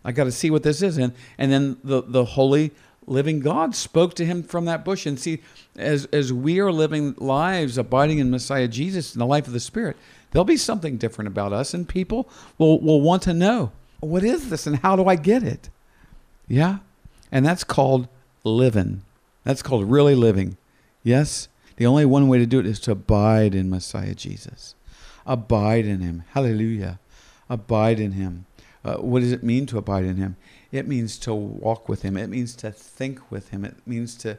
I 0.04 0.12
got 0.12 0.24
to 0.24 0.32
see 0.32 0.50
what 0.50 0.62
this 0.62 0.82
is. 0.82 0.98
And, 0.98 1.12
and 1.38 1.52
then 1.52 1.76
the, 1.84 2.02
the 2.02 2.24
holy 2.24 2.72
living 3.06 3.40
God 3.40 3.74
spoke 3.74 4.14
to 4.14 4.24
him 4.24 4.42
from 4.42 4.64
that 4.66 4.84
bush. 4.84 5.06
And 5.06 5.18
see, 5.18 5.42
as, 5.76 6.06
as 6.06 6.32
we 6.32 6.58
are 6.60 6.72
living 6.72 7.14
lives 7.18 7.78
abiding 7.78 8.18
in 8.18 8.30
Messiah 8.30 8.68
Jesus 8.68 9.14
in 9.14 9.18
the 9.18 9.26
life 9.26 9.46
of 9.46 9.52
the 9.52 9.60
Spirit, 9.60 9.96
there'll 10.30 10.44
be 10.44 10.56
something 10.56 10.96
different 10.96 11.28
about 11.28 11.52
us, 11.52 11.74
and 11.74 11.88
people 11.88 12.28
will, 12.58 12.80
will 12.80 13.00
want 13.00 13.22
to 13.22 13.34
know 13.34 13.72
what 14.00 14.24
is 14.24 14.50
this 14.50 14.66
and 14.66 14.76
how 14.76 14.96
do 14.96 15.06
I 15.06 15.16
get 15.16 15.42
it? 15.42 15.70
Yeah? 16.48 16.78
And 17.30 17.46
that's 17.46 17.64
called 17.64 18.08
living. 18.42 19.02
That's 19.44 19.62
called 19.62 19.90
really 19.90 20.14
living. 20.14 20.56
Yes? 21.04 21.48
The 21.76 21.86
only 21.86 22.04
one 22.04 22.28
way 22.28 22.38
to 22.38 22.46
do 22.46 22.58
it 22.58 22.66
is 22.66 22.80
to 22.80 22.92
abide 22.92 23.54
in 23.54 23.70
Messiah 23.70 24.14
Jesus. 24.14 24.74
Abide 25.24 25.86
in 25.86 26.00
him. 26.00 26.24
Hallelujah. 26.30 26.98
Abide 27.48 28.00
in 28.00 28.12
him. 28.12 28.46
Uh, 28.84 28.96
what 28.96 29.20
does 29.20 29.32
it 29.32 29.44
mean 29.44 29.66
to 29.66 29.78
abide 29.78 30.04
in 30.04 30.16
him? 30.16 30.36
It 30.72 30.88
means 30.88 31.18
to 31.18 31.34
walk 31.34 31.88
with 31.88 32.02
him. 32.02 32.16
It 32.16 32.28
means 32.28 32.56
to 32.56 32.72
think 32.72 33.30
with 33.30 33.50
him. 33.50 33.64
It 33.64 33.76
means 33.86 34.16
to 34.16 34.38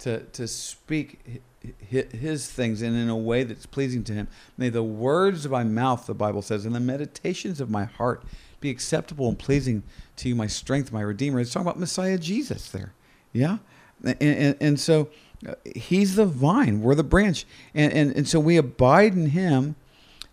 to 0.00 0.20
to 0.20 0.46
speak 0.46 1.42
his 1.80 2.50
things 2.50 2.82
and 2.82 2.96
in 2.96 3.08
a 3.08 3.16
way 3.16 3.42
that's 3.42 3.66
pleasing 3.66 4.04
to 4.04 4.12
him. 4.12 4.28
May 4.56 4.68
the 4.68 4.82
words 4.82 5.44
of 5.44 5.50
my 5.50 5.64
mouth, 5.64 6.06
the 6.06 6.14
Bible 6.14 6.42
says, 6.42 6.64
and 6.64 6.74
the 6.74 6.80
meditations 6.80 7.60
of 7.60 7.70
my 7.70 7.84
heart 7.84 8.22
be 8.60 8.70
acceptable 8.70 9.28
and 9.28 9.38
pleasing 9.38 9.82
to 10.16 10.28
you, 10.28 10.34
my 10.34 10.46
strength, 10.46 10.92
my 10.92 11.00
redeemer. 11.00 11.40
It's 11.40 11.52
talking 11.52 11.66
about 11.66 11.78
Messiah 11.78 12.18
Jesus 12.18 12.70
there. 12.70 12.92
Yeah? 13.32 13.58
And, 14.04 14.16
and, 14.20 14.56
and 14.60 14.80
so 14.80 15.08
uh, 15.46 15.54
he's 15.74 16.16
the 16.16 16.26
vine, 16.26 16.80
we're 16.80 16.94
the 16.94 17.04
branch. 17.04 17.44
And, 17.74 17.92
and, 17.92 18.16
and 18.16 18.28
so 18.28 18.40
we 18.40 18.56
abide 18.56 19.14
in 19.14 19.30
him, 19.30 19.76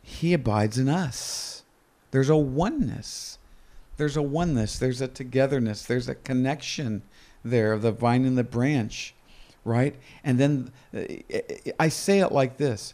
he 0.01 0.33
abides 0.33 0.77
in 0.77 0.89
us. 0.89 1.63
There's 2.11 2.29
a 2.29 2.37
oneness. 2.37 3.37
There's 3.97 4.17
a 4.17 4.21
oneness. 4.21 4.77
There's 4.77 5.01
a 5.01 5.07
togetherness. 5.07 5.83
There's 5.85 6.09
a 6.09 6.15
connection 6.15 7.03
there 7.43 7.71
of 7.71 7.81
the 7.81 7.91
vine 7.91 8.25
and 8.25 8.37
the 8.37 8.43
branch. 8.43 9.13
right? 9.63 9.95
And 10.23 10.39
then 10.39 10.71
uh, 10.95 11.03
I 11.79 11.89
say 11.89 12.19
it 12.19 12.31
like 12.31 12.57
this 12.57 12.93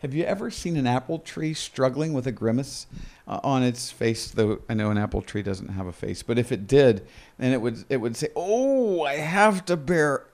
Have 0.00 0.14
you 0.14 0.24
ever 0.24 0.50
seen 0.50 0.76
an 0.76 0.86
apple 0.86 1.18
tree 1.18 1.54
struggling 1.54 2.12
with 2.12 2.26
a 2.26 2.32
grimace 2.32 2.86
uh, 3.26 3.40
on 3.42 3.62
its 3.62 3.90
face? 3.90 4.30
Though 4.30 4.60
I 4.68 4.74
know 4.74 4.90
an 4.90 4.98
apple 4.98 5.22
tree 5.22 5.42
doesn't 5.42 5.68
have 5.68 5.86
a 5.86 5.92
face, 5.92 6.22
but 6.22 6.38
if 6.38 6.52
it 6.52 6.66
did, 6.66 7.06
then 7.38 7.52
it 7.52 7.60
would 7.60 7.84
it 7.88 7.96
would 7.98 8.16
say, 8.16 8.28
"Oh, 8.36 9.02
I 9.02 9.14
have 9.14 9.64
to 9.66 9.76
bear 9.76 10.26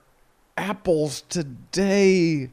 apples 0.57 1.21
today." 1.29 2.49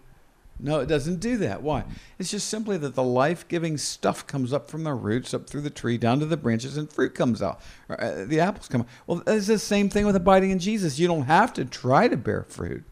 No, 0.61 0.81
it 0.81 0.87
doesn't 0.87 1.21
do 1.21 1.37
that. 1.39 1.63
Why? 1.63 1.85
It's 2.19 2.31
just 2.31 2.49
simply 2.49 2.79
that 2.79 2.95
the 2.95 3.03
life 3.03 3.47
giving 3.47 3.79
stuff 3.79 4.27
comes 4.27 4.53
up 4.53 4.69
from 4.69 4.83
the 4.83 4.93
roots, 4.93 5.33
up 5.33 5.49
through 5.49 5.61
the 5.61 5.71
tree, 5.71 5.99
down 5.99 6.19
to 6.19 6.27
the 6.27 6.37
branches, 6.37 6.77
and 6.77 6.93
fruit 6.93 7.15
comes 7.15 7.41
out. 7.41 7.61
Uh, 7.89 8.25
the 8.25 8.41
apples 8.41 8.67
come 8.67 8.81
out. 8.81 8.89
Well, 9.07 9.23
it's 9.27 9.47
the 9.47 9.59
same 9.59 9.89
thing 9.89 10.05
with 10.05 10.17
abiding 10.17 10.51
in 10.51 10.59
Jesus. 10.59 10.99
You 10.99 11.07
don't 11.07 11.23
have 11.23 11.53
to 11.55 11.65
try 11.65 12.09
to 12.09 12.17
bear 12.17 12.43
fruit. 12.43 12.85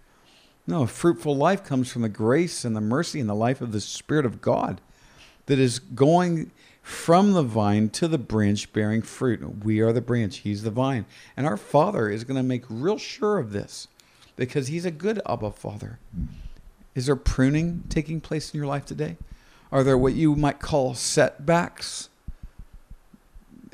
No, 0.69 0.83
a 0.83 0.87
fruitful 0.87 1.37
life 1.37 1.65
comes 1.65 1.93
from 1.93 2.03
the 2.03 2.09
grace 2.09 2.65
and 2.65 2.77
the 2.77 2.81
mercy 2.81 3.21
and 3.21 3.29
the 3.29 3.35
life 3.35 3.61
of 3.61 3.73
the 3.73 3.81
Spirit 3.81 4.27
of 4.27 4.41
God 4.41 4.81
that 5.47 5.59
is 5.59 5.79
going 5.79 6.51
from 6.83 7.33
the 7.33 7.43
vine 7.43 7.89
to 7.91 8.07
the 8.07 8.19
branch 8.19 8.73
bearing 8.73 9.03
fruit. 9.03 9.65
We 9.65 9.81
are 9.81 9.93
the 9.93 10.01
branch, 10.01 10.39
He's 10.39 10.63
the 10.63 10.71
vine. 10.71 11.05
And 11.37 11.47
our 11.47 11.57
Father 11.57 12.09
is 12.09 12.23
going 12.23 12.37
to 12.37 12.45
make 12.45 12.65
real 12.69 12.99
sure 12.99 13.39
of 13.39 13.51
this 13.51 13.89
because 14.37 14.69
He's 14.69 14.85
a 14.85 14.93
good 14.93 15.21
Abba 15.29 15.51
Father. 15.51 15.99
Is 16.97 17.07
there 17.07 17.15
pruning 17.15 17.85
taking 17.91 18.21
place 18.23 18.53
in 18.53 18.59
your 18.59 18.67
life 18.67 18.87
today? 18.87 19.19
Are 19.71 19.85
there 19.85 19.99
what 19.99 20.15
you 20.15 20.35
might 20.35 20.61
call 20.61 20.95
setbacks? 20.95 22.09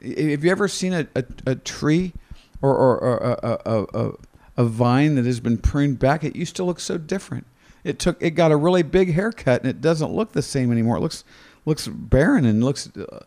Have 0.02 0.44
you 0.44 0.50
ever 0.50 0.66
seen 0.66 0.92
a, 0.92 1.06
a, 1.14 1.24
a 1.46 1.54
tree 1.54 2.12
or, 2.60 2.74
or, 2.74 2.98
or 2.98 3.16
a, 3.42 3.86
a, 3.94 4.12
a, 4.56 4.64
vine 4.64 5.14
that 5.14 5.24
has 5.24 5.38
been 5.38 5.56
pruned 5.56 6.00
back? 6.00 6.24
It 6.24 6.34
used 6.34 6.56
to 6.56 6.64
look 6.64 6.80
so 6.80 6.98
different. 6.98 7.46
It 7.84 8.00
took 8.00 8.20
it 8.20 8.30
got 8.30 8.50
a 8.50 8.56
really 8.56 8.82
big 8.82 9.14
haircut 9.14 9.60
and 9.60 9.70
it 9.70 9.80
doesn't 9.80 10.12
look 10.12 10.32
the 10.32 10.42
same 10.42 10.72
anymore. 10.72 10.96
It 10.96 11.00
looks 11.00 11.22
looks 11.64 11.86
barren 11.86 12.44
and 12.44 12.64
looks 12.64 12.90
uh, 12.96 13.20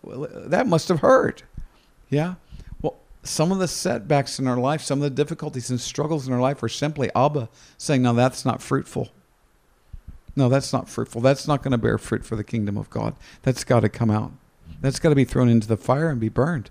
that 0.47 0.67
must 0.67 0.89
have 0.89 0.99
hurt. 0.99 1.43
Yeah. 2.09 2.35
Well, 2.81 2.97
some 3.23 3.53
of 3.53 3.59
the 3.59 3.67
setbacks 3.67 4.39
in 4.39 4.47
our 4.47 4.57
life, 4.57 4.81
some 4.81 4.99
of 4.99 5.03
the 5.03 5.09
difficulties 5.09 5.69
and 5.69 5.79
struggles 5.79 6.27
in 6.27 6.33
our 6.33 6.41
life 6.41 6.61
are 6.63 6.69
simply 6.69 7.09
Abba 7.15 7.47
saying, 7.77 8.01
"No, 8.01 8.13
that's 8.13 8.43
not 8.43 8.61
fruitful." 8.61 9.11
No, 10.35 10.49
that's 10.49 10.73
not 10.73 10.89
fruitful. 10.89 11.21
That's 11.21 11.47
not 11.47 11.63
going 11.63 11.71
to 11.71 11.77
bear 11.77 11.97
fruit 11.97 12.25
for 12.25 12.35
the 12.35 12.43
kingdom 12.43 12.77
of 12.77 12.89
God. 12.89 13.15
That's 13.43 13.63
got 13.63 13.81
to 13.81 13.89
come 13.89 14.11
out. 14.11 14.31
That's 14.81 14.99
got 14.99 15.09
to 15.09 15.15
be 15.15 15.25
thrown 15.25 15.49
into 15.49 15.67
the 15.67 15.77
fire 15.77 16.09
and 16.09 16.19
be 16.19 16.29
burned. 16.29 16.69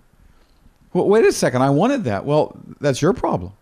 Well, 0.92 1.08
wait 1.08 1.24
a 1.24 1.32
second. 1.32 1.62
I 1.62 1.70
wanted 1.70 2.04
that. 2.04 2.24
Well, 2.24 2.56
that's 2.80 3.02
your 3.02 3.12
problem. 3.12 3.52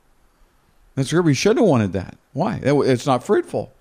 That's 0.95 1.13
your. 1.13 1.23
We 1.23 1.35
should 1.35 1.57
have 1.57 1.67
wanted 1.67 1.93
that. 1.93 2.17
Why? 2.33 2.61
It's 2.63 3.07
not 3.07 3.25
fruitful. 3.25 3.73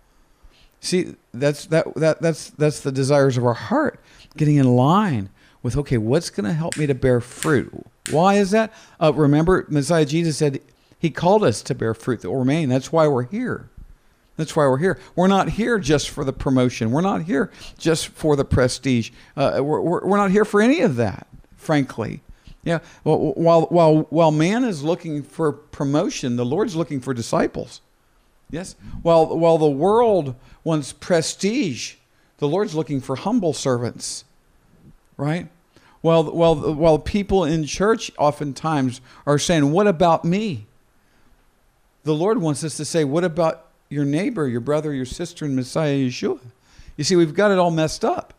See, 0.80 1.16
that's 1.34 1.66
that 1.68 1.94
that 1.96 2.22
that's 2.22 2.52
that's 2.52 2.80
the 2.80 2.92
desires 2.92 3.38
of 3.38 3.46
our 3.46 3.54
heart 3.54 4.00
getting 4.38 4.56
in 4.56 4.76
line 4.76 5.30
with 5.64 5.78
okay, 5.78 5.98
what's 5.98 6.30
going 6.30 6.46
to 6.46 6.54
help 6.54 6.78
me 6.78 6.88
to 6.88 6.96
bear 6.96 7.20
fruit? 7.20 7.72
Why 8.10 8.36
is 8.36 8.52
that? 8.52 8.74
Uh, 9.00 9.14
remember, 9.14 9.66
Messiah 9.70 10.06
Jesus 10.06 10.38
said 10.38 10.60
he 10.98 11.10
called 11.10 11.44
us 11.44 11.62
to 11.64 11.76
bear 11.76 11.94
fruit 11.94 12.22
that 12.22 12.30
will 12.30 12.40
remain. 12.40 12.70
That's 12.70 12.92
why 12.92 13.08
we're 13.08 13.28
here. 13.28 13.70
That's 14.38 14.56
why 14.56 14.66
we're 14.68 14.78
here. 14.78 15.00
We're 15.16 15.28
not 15.28 15.50
here 15.50 15.78
just 15.78 16.10
for 16.10 16.24
the 16.24 16.34
promotion. 16.34 16.92
We're 16.92 17.02
not 17.02 17.24
here 17.24 17.52
just 17.78 18.08
for 18.08 18.36
the 18.36 18.46
prestige. 18.46 19.12
Uh, 19.36 19.60
we're, 19.62 19.82
we're, 19.82 20.18
not 20.18 20.32
here 20.32 20.46
for 20.46 20.62
any 20.62 20.82
of 20.82 20.96
that, 20.96 21.28
frankly. 21.58 22.22
Yeah. 22.64 22.80
Well, 23.04 23.34
while 23.34 23.64
while 23.64 24.02
while 24.10 24.32
man 24.32 24.64
is 24.64 24.84
looking 24.84 25.24
for 25.24 25.52
promotion, 25.52 26.36
the 26.36 26.46
Lord's 26.46 26.76
looking 26.76 27.00
for 27.00 27.14
disciples. 27.14 27.82
Yes. 28.50 28.76
While 29.02 29.38
while 29.38 29.58
the 29.58 29.70
world 29.70 30.36
wants 30.64 30.94
prestige, 30.94 31.96
the 32.38 32.48
Lord's 32.48 32.76
looking 32.76 33.02
for 33.02 33.16
humble 33.16 33.54
servants. 33.54 34.26
Right. 35.18 35.50
While 36.02 36.24
while 36.32 36.56
while 36.74 37.00
people 37.00 37.44
in 37.46 37.66
church 37.66 38.12
oftentimes 38.18 39.02
are 39.26 39.40
saying, 39.40 39.72
"What 39.72 39.88
about 39.88 40.24
me?" 40.24 40.68
The 42.04 42.16
Lord 42.16 42.40
wants 42.40 42.64
us 42.64 42.78
to 42.78 42.86
say, 42.86 43.04
"What 43.04 43.24
about 43.24 43.66
your 43.92 44.06
neighbor, 44.06 44.48
your 44.48 44.62
brother, 44.62 44.94
your 44.94 45.06
sister 45.06 45.46
in 45.46 45.56
Messiah 45.56 45.96
Yeshua. 45.96 46.40
You 46.96 47.04
see, 47.04 47.16
we've 47.16 47.34
got 47.34 47.52
it 47.52 47.60
all 47.60 47.72
messed 47.72 48.06
up. 48.06 48.34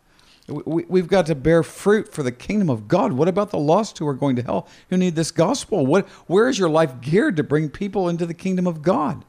We, 0.49 1.01
have 1.01 1.09
got 1.09 1.27
to 1.27 1.35
bear 1.35 1.63
fruit 1.63 2.13
for 2.13 2.23
the 2.23 2.33
kingdom 2.33 2.69
of 2.69 2.89
God. 2.89 3.13
What 3.13 3.29
about 3.29 3.51
the 3.51 3.59
lost 3.59 3.99
who 3.99 4.09
are 4.09 4.15
going 4.15 4.35
to 4.37 4.43
hell 4.43 4.67
who 4.91 4.97
need 4.97 5.15
this 5.15 5.31
gospel? 5.31 5.87
What, 5.87 6.09
where 6.27 6.49
is 6.49 6.59
your 6.59 6.69
life 6.69 7.01
geared 7.01 7.37
to 7.37 7.45
bring 7.45 7.69
people 7.69 8.09
into 8.09 8.27
the 8.27 8.35
kingdom 8.35 8.67
of 8.67 8.83
God? 8.83 9.25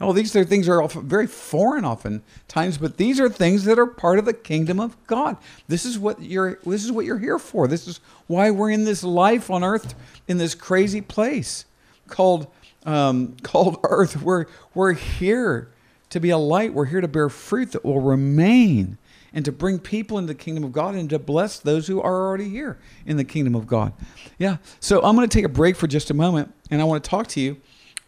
Oh, 0.00 0.12
these 0.12 0.34
are 0.36 0.44
things 0.44 0.68
are 0.68 0.82
often 0.82 1.08
very 1.08 1.26
foreign 1.26 1.84
oftentimes, 1.84 2.78
but 2.78 2.96
these 2.96 3.20
are 3.20 3.28
things 3.28 3.64
that 3.64 3.78
are 3.78 3.86
part 3.86 4.18
of 4.18 4.24
the 4.24 4.32
kingdom 4.32 4.80
of 4.80 4.96
God. 5.06 5.36
This 5.68 5.86
is 5.86 5.98
what 5.98 6.20
you're 6.20 6.58
this 6.66 6.84
is 6.84 6.92
what 6.92 7.06
you're 7.06 7.18
here 7.18 7.38
for. 7.38 7.68
This 7.68 7.86
is 7.86 8.00
why 8.26 8.50
we're 8.50 8.70
in 8.70 8.84
this 8.84 9.04
life 9.04 9.50
on 9.50 9.62
earth 9.62 9.94
in 10.26 10.36
this 10.36 10.54
crazy 10.54 11.00
place 11.00 11.64
called 12.08 12.48
um, 12.84 13.36
called 13.42 13.78
earth. 13.84 14.20
We're, 14.22 14.46
we're 14.74 14.92
here 14.92 15.70
to 16.10 16.20
be 16.20 16.30
a 16.30 16.38
light. 16.38 16.72
We're 16.72 16.84
here 16.84 17.00
to 17.00 17.08
bear 17.08 17.28
fruit 17.28 17.72
that 17.72 17.84
will 17.84 18.00
remain 18.00 18.98
and 19.32 19.44
to 19.44 19.52
bring 19.52 19.80
people 19.80 20.16
into 20.16 20.28
the 20.28 20.38
kingdom 20.38 20.62
of 20.62 20.72
God 20.72 20.94
and 20.94 21.10
to 21.10 21.18
bless 21.18 21.58
those 21.58 21.88
who 21.88 22.00
are 22.00 22.26
already 22.26 22.48
here 22.48 22.78
in 23.04 23.16
the 23.16 23.24
kingdom 23.24 23.54
of 23.54 23.66
God. 23.66 23.92
Yeah. 24.38 24.58
So 24.78 25.02
I'm 25.02 25.16
going 25.16 25.28
to 25.28 25.36
take 25.36 25.44
a 25.44 25.48
break 25.48 25.76
for 25.76 25.88
just 25.88 26.10
a 26.10 26.14
moment 26.14 26.54
and 26.70 26.80
I 26.80 26.84
want 26.84 27.02
to 27.02 27.10
talk 27.10 27.26
to 27.28 27.40
you 27.40 27.56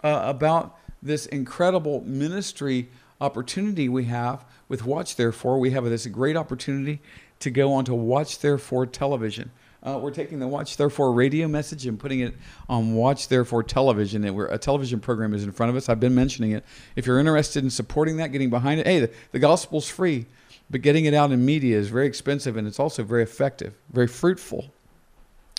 uh, 0.04 0.23
about 0.25 0.78
this 1.02 1.26
incredible 1.26 2.02
ministry 2.02 2.88
opportunity 3.21 3.88
we 3.88 4.04
have 4.04 4.45
with 4.68 4.85
Watch 4.85 5.16
Therefore. 5.16 5.59
We 5.59 5.71
have 5.73 5.85
this 5.85 6.06
great 6.06 6.37
opportunity 6.37 7.00
to 7.40 7.50
go 7.50 7.73
on 7.73 7.85
to 7.87 7.95
Watch 7.95 8.38
Therefore 8.38 8.87
television. 8.87 9.50
Uh, 9.87 9.99
we're 9.99 10.11
taking 10.11 10.40
the 10.40 10.49
Watch 10.49 10.76
Therefore 10.76 11.12
radio 11.12 11.47
message 11.47 11.87
and 11.87 11.97
putting 11.97 12.19
it 12.19 12.35
on 12.69 12.95
Watch 12.95 13.28
Therefore 13.28 13.62
television. 13.62 14.25
And 14.25 14.35
we're, 14.35 14.49
a 14.49 14.59
television 14.59 14.99
program 14.99 15.33
is 15.33 15.45
in 15.45 15.52
front 15.52 15.71
of 15.71 15.76
us. 15.76 15.88
I've 15.88 16.00
been 16.00 16.14
mentioning 16.14 16.50
it. 16.50 16.64
If 16.97 17.07
you're 17.07 17.21
interested 17.21 17.62
in 17.62 17.71
supporting 17.71 18.16
that, 18.16 18.33
getting 18.33 18.50
behind 18.50 18.81
it, 18.81 18.87
hey, 18.87 18.99
the, 18.99 19.11
the 19.31 19.38
gospel's 19.38 19.88
free, 19.88 20.26
but 20.71 20.83
getting 20.83 21.05
it 21.05 21.14
out 21.14 21.31
in 21.31 21.45
media 21.47 21.78
is 21.78 21.88
very 21.88 22.09
expensive 22.09 22.57
and 22.57 22.66
it's 22.66 22.81
also 22.81 23.05
very 23.05 23.23
effective, 23.23 23.75
very 23.93 24.09
fruitful. 24.09 24.64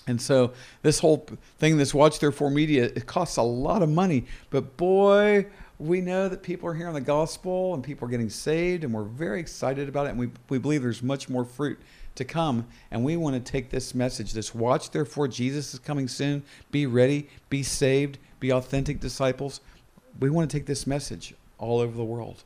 And 0.07 0.22
so 0.22 0.51
this 0.81 1.00
whole 1.00 1.25
thing, 1.57 1.77
this 1.77 1.93
Watch 1.93 2.19
Therefore 2.19 2.50
media, 2.50 2.84
it 2.84 3.05
costs 3.05 3.38
a 3.38 3.43
lot 3.43 3.81
of 3.81 3.88
money. 3.88 4.25
But 4.50 4.75
boy, 4.75 5.46
we 5.79 6.01
know 6.01 6.27
that 6.27 6.43
people 6.43 6.67
are 6.67 6.74
hearing 6.74 6.96
the 6.96 7.01
gospel 7.01 7.74
and 7.75 7.81
people 7.81 8.05
are 8.07 8.12
getting 8.12 8.29
saved, 8.29 8.84
and 8.84 8.93
we're 8.93 9.03
very 9.03 9.39
excited 9.39 9.88
about 9.88 10.07
it. 10.07 10.10
And 10.10 10.19
we, 10.19 10.29
we 10.50 10.57
believe 10.57 10.81
there's 10.81 11.03
much 11.03 11.29
more 11.29 11.46
fruit 11.46 11.79
to 12.17 12.25
come. 12.25 12.67
And 12.91 13.03
we 13.03 13.17
want 13.17 13.36
to 13.36 13.51
take 13.51 13.69
this 13.69 13.95
message, 13.95 14.33
this 14.33 14.53
watch, 14.53 14.91
therefore, 14.91 15.27
Jesus 15.27 15.74
is 15.74 15.79
coming 15.79 16.07
soon. 16.07 16.43
Be 16.71 16.86
ready, 16.86 17.29
be 17.50 17.63
saved, 17.63 18.17
be 18.39 18.51
authentic 18.51 19.00
disciples. 19.00 19.62
We 20.19 20.29
want 20.29 20.50
to 20.50 20.57
take 20.57 20.65
this 20.65 20.86
message 20.86 21.33
all 21.57 21.79
over 21.79 21.95
the 21.95 22.03
world. 22.03 22.43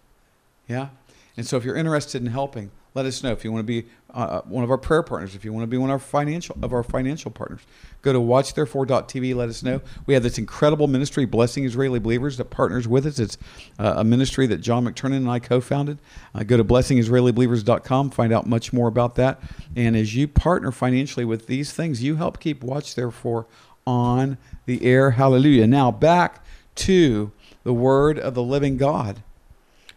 Yeah? 0.67 0.89
And 1.37 1.45
so 1.45 1.57
if 1.57 1.63
you're 1.63 1.75
interested 1.75 2.21
in 2.21 2.27
helping, 2.27 2.71
let 2.93 3.05
us 3.05 3.24
know 3.24 3.31
if 3.31 3.45
you 3.45 3.51
want 3.51 3.65
to 3.65 3.81
be 3.81 3.88
uh, 4.13 4.17
uh, 4.17 4.41
one 4.41 4.63
of 4.63 4.69
our 4.69 4.77
prayer 4.77 5.01
partners, 5.01 5.33
if 5.36 5.45
you 5.45 5.53
want 5.53 5.63
to 5.63 5.67
be 5.67 5.77
one 5.77 5.89
of 5.89 5.93
our 5.93 6.00
financial 6.00 6.57
of 6.62 6.74
our 6.74 6.83
financial 6.83 7.31
partners. 7.31 7.62
Go 8.01 8.12
to 8.12 8.19
watchtherefore.tv. 8.19 9.33
Let 9.33 9.48
us 9.48 9.63
know. 9.63 9.81
We 10.05 10.13
have 10.13 10.24
this 10.24 10.38
incredible 10.38 10.88
ministry, 10.88 11.25
Blessing 11.25 11.63
Israeli 11.63 12.00
Believers, 12.00 12.38
that 12.38 12.45
partners 12.45 12.88
with 12.88 13.05
us. 13.05 13.19
It's 13.19 13.38
uh, 13.79 13.93
a 13.98 14.03
ministry 14.03 14.48
that 14.48 14.57
John 14.57 14.86
McTernan 14.86 15.17
and 15.17 15.29
I 15.29 15.39
co-founded. 15.39 16.00
Uh, 16.36 16.43
go 16.43 16.57
to 16.57 16.65
blessingisraelibelievers.com. 16.65 18.10
Find 18.10 18.33
out 18.33 18.48
much 18.48 18.74
more 18.74 18.88
about 18.88 19.15
that. 19.15 19.41
And 19.75 19.95
as 19.95 20.15
you 20.15 20.27
partner 20.27 20.71
financially 20.71 21.25
with 21.25 21.48
these 21.48 21.71
things, 21.71 22.03
you 22.03 22.15
help 22.17 22.39
keep 22.39 22.63
Watch 22.63 22.95
Therefore 22.95 23.48
on 23.88 24.38
the 24.65 24.83
air. 24.83 25.12
Hallelujah. 25.12 25.67
Now 25.67 25.91
back 25.91 26.43
to 26.75 27.31
the 27.63 27.74
Word 27.74 28.19
of 28.19 28.33
the 28.33 28.43
Living 28.43 28.77
God. 28.77 29.24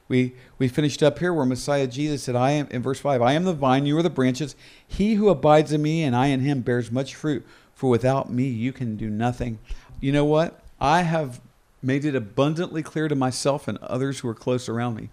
We 0.09 0.35
we 0.59 0.69
finished 0.69 1.03
up 1.03 1.19
here 1.19 1.33
where 1.33 1.47
Messiah 1.47 1.87
Jesus 1.87 2.23
said, 2.23 2.37
I 2.37 2.51
am 2.53 2.69
in 2.71 2.83
verse 2.83 3.01
5, 3.01 3.23
I 3.23 3.33
am 3.33 3.45
the 3.45 3.55
vine, 3.55 3.87
you 3.87 3.97
are 3.97 4.03
the 4.03 4.11
branches. 4.11 4.55
He 4.87 5.15
who 5.15 5.29
abides 5.29 5.73
in 5.73 5.83
me 5.83 6.03
and 6.03 6.15
I 6.15 6.27
in 6.27 6.41
him 6.41 6.61
bears 6.61 6.91
much 6.91 7.15
fruit, 7.15 7.47
for 7.75 7.89
without 7.89 8.31
me 8.31 8.47
you 8.47 8.73
can 8.73 8.97
do 8.97 9.09
nothing. 9.09 9.59
You 10.01 10.13
know 10.13 10.25
what? 10.25 10.61
I 10.81 11.03
have 11.03 11.41
made 11.83 12.05
it 12.05 12.15
abundantly 12.15 12.83
clear 12.83 13.09
to 13.09 13.15
myself 13.15 13.69
and 13.69 13.79
others 13.79 14.21
who 14.21 14.29
are 14.29 14.35
close 14.35 14.69
around 14.69 14.97
me 14.97 15.11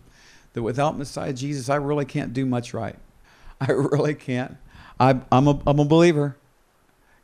that 0.54 0.64
without 0.64 0.98
Messiah 0.98 1.34
Jesus, 1.34 1.70
I 1.70 1.76
really 1.76 2.06
can't 2.06 2.34
do 2.34 2.46
much 2.46 2.74
right. 2.74 2.98
I 3.62 3.72
really 3.72 4.16
can't. 4.16 4.58
I, 5.00 5.22
am 5.32 5.48
a, 5.48 5.62
I'm 5.66 5.80
a 5.80 5.86
believer. 5.86 6.36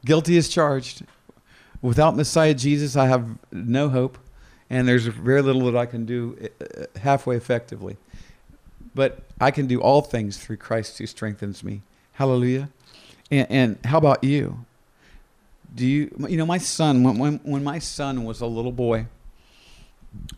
Guilty 0.05 0.37
as 0.37 0.49
charged. 0.49 1.03
Without 1.81 2.15
Messiah 2.15 2.53
Jesus, 2.53 2.95
I 2.95 3.07
have 3.07 3.37
no 3.51 3.89
hope 3.89 4.17
and 4.69 4.87
there's 4.87 5.05
very 5.05 5.41
little 5.41 5.63
that 5.71 5.77
I 5.77 5.85
can 5.85 6.05
do 6.05 6.49
uh, 6.59 6.99
halfway 6.99 7.35
effectively. 7.35 7.97
But 8.93 9.19
I 9.39 9.51
can 9.51 9.67
do 9.67 9.79
all 9.79 10.01
things 10.01 10.37
through 10.37 10.57
Christ 10.57 10.97
who 10.97 11.05
strengthens 11.05 11.63
me. 11.63 11.81
Hallelujah. 12.13 12.69
And, 13.29 13.47
and 13.51 13.85
how 13.85 13.97
about 13.97 14.23
you? 14.23 14.65
Do 15.75 15.85
you, 15.85 16.15
you 16.27 16.37
know, 16.37 16.45
my 16.45 16.57
son, 16.57 17.03
when, 17.03 17.17
when, 17.19 17.39
when 17.43 17.63
my 17.63 17.79
son 17.79 18.23
was 18.23 18.41
a 18.41 18.47
little 18.47 18.71
boy, 18.71 19.05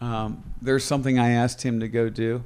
um, 0.01 0.43
there's 0.62 0.83
something 0.83 1.17
I 1.17 1.29
asked 1.31 1.62
him 1.62 1.79
to 1.79 1.88
go 1.88 2.09
do, 2.09 2.43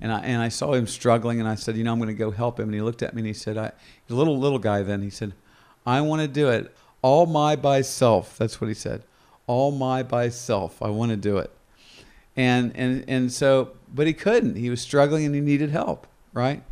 and 0.00 0.12
I 0.12 0.20
and 0.20 0.40
I 0.40 0.48
saw 0.50 0.74
him 0.74 0.86
struggling, 0.86 1.40
and 1.40 1.48
I 1.48 1.54
said, 1.54 1.76
you 1.76 1.82
know, 1.82 1.92
I'm 1.92 1.98
going 1.98 2.08
to 2.08 2.14
go 2.14 2.30
help 2.30 2.60
him. 2.60 2.66
And 2.66 2.74
he 2.74 2.82
looked 2.82 3.02
at 3.02 3.14
me 3.14 3.20
and 3.20 3.26
he 3.26 3.32
said, 3.32 3.56
I, 3.56 3.72
he's 4.06 4.14
a 4.14 4.18
little 4.18 4.38
little 4.38 4.58
guy 4.58 4.82
then. 4.82 5.02
He 5.02 5.10
said, 5.10 5.32
I 5.84 6.00
want 6.02 6.22
to 6.22 6.28
do 6.28 6.48
it 6.48 6.72
all 7.02 7.26
my 7.26 7.56
by 7.56 7.80
self. 7.80 8.36
That's 8.36 8.60
what 8.60 8.68
he 8.68 8.74
said, 8.74 9.02
all 9.46 9.70
my 9.70 10.02
by 10.02 10.28
self. 10.28 10.82
I 10.82 10.88
want 10.88 11.10
to 11.10 11.16
do 11.16 11.38
it, 11.38 11.50
and 12.36 12.72
and 12.76 13.04
and 13.08 13.32
so, 13.32 13.72
but 13.92 14.06
he 14.06 14.12
couldn't. 14.12 14.56
He 14.56 14.70
was 14.70 14.80
struggling 14.80 15.24
and 15.24 15.34
he 15.34 15.40
needed 15.40 15.70
help, 15.70 16.06
right? 16.32 16.62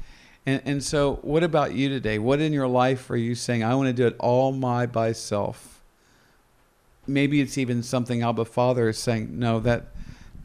And 0.47 0.61
and 0.65 0.83
so, 0.83 1.19
what 1.23 1.43
about 1.43 1.73
you 1.73 1.89
today? 1.89 2.19
What 2.19 2.41
in 2.41 2.53
your 2.53 2.69
life 2.69 3.11
are 3.11 3.17
you 3.17 3.35
saying? 3.35 3.65
I 3.65 3.75
want 3.75 3.89
to 3.89 3.93
do 3.93 4.07
it 4.07 4.17
all 4.19 4.53
my 4.53 4.87
by 4.87 5.13
self. 5.13 5.83
Maybe 7.07 7.41
it's 7.41 7.59
even 7.59 7.83
something 7.83 8.23
Abba 8.23 8.45
Father 8.45 8.89
is 8.89 8.99
saying. 8.99 9.39
No, 9.39 9.61
that 9.61 9.89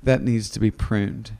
that 0.03 0.21
needs 0.21 0.49
to 0.51 0.59
be 0.59 0.71
pruned. 0.71 1.31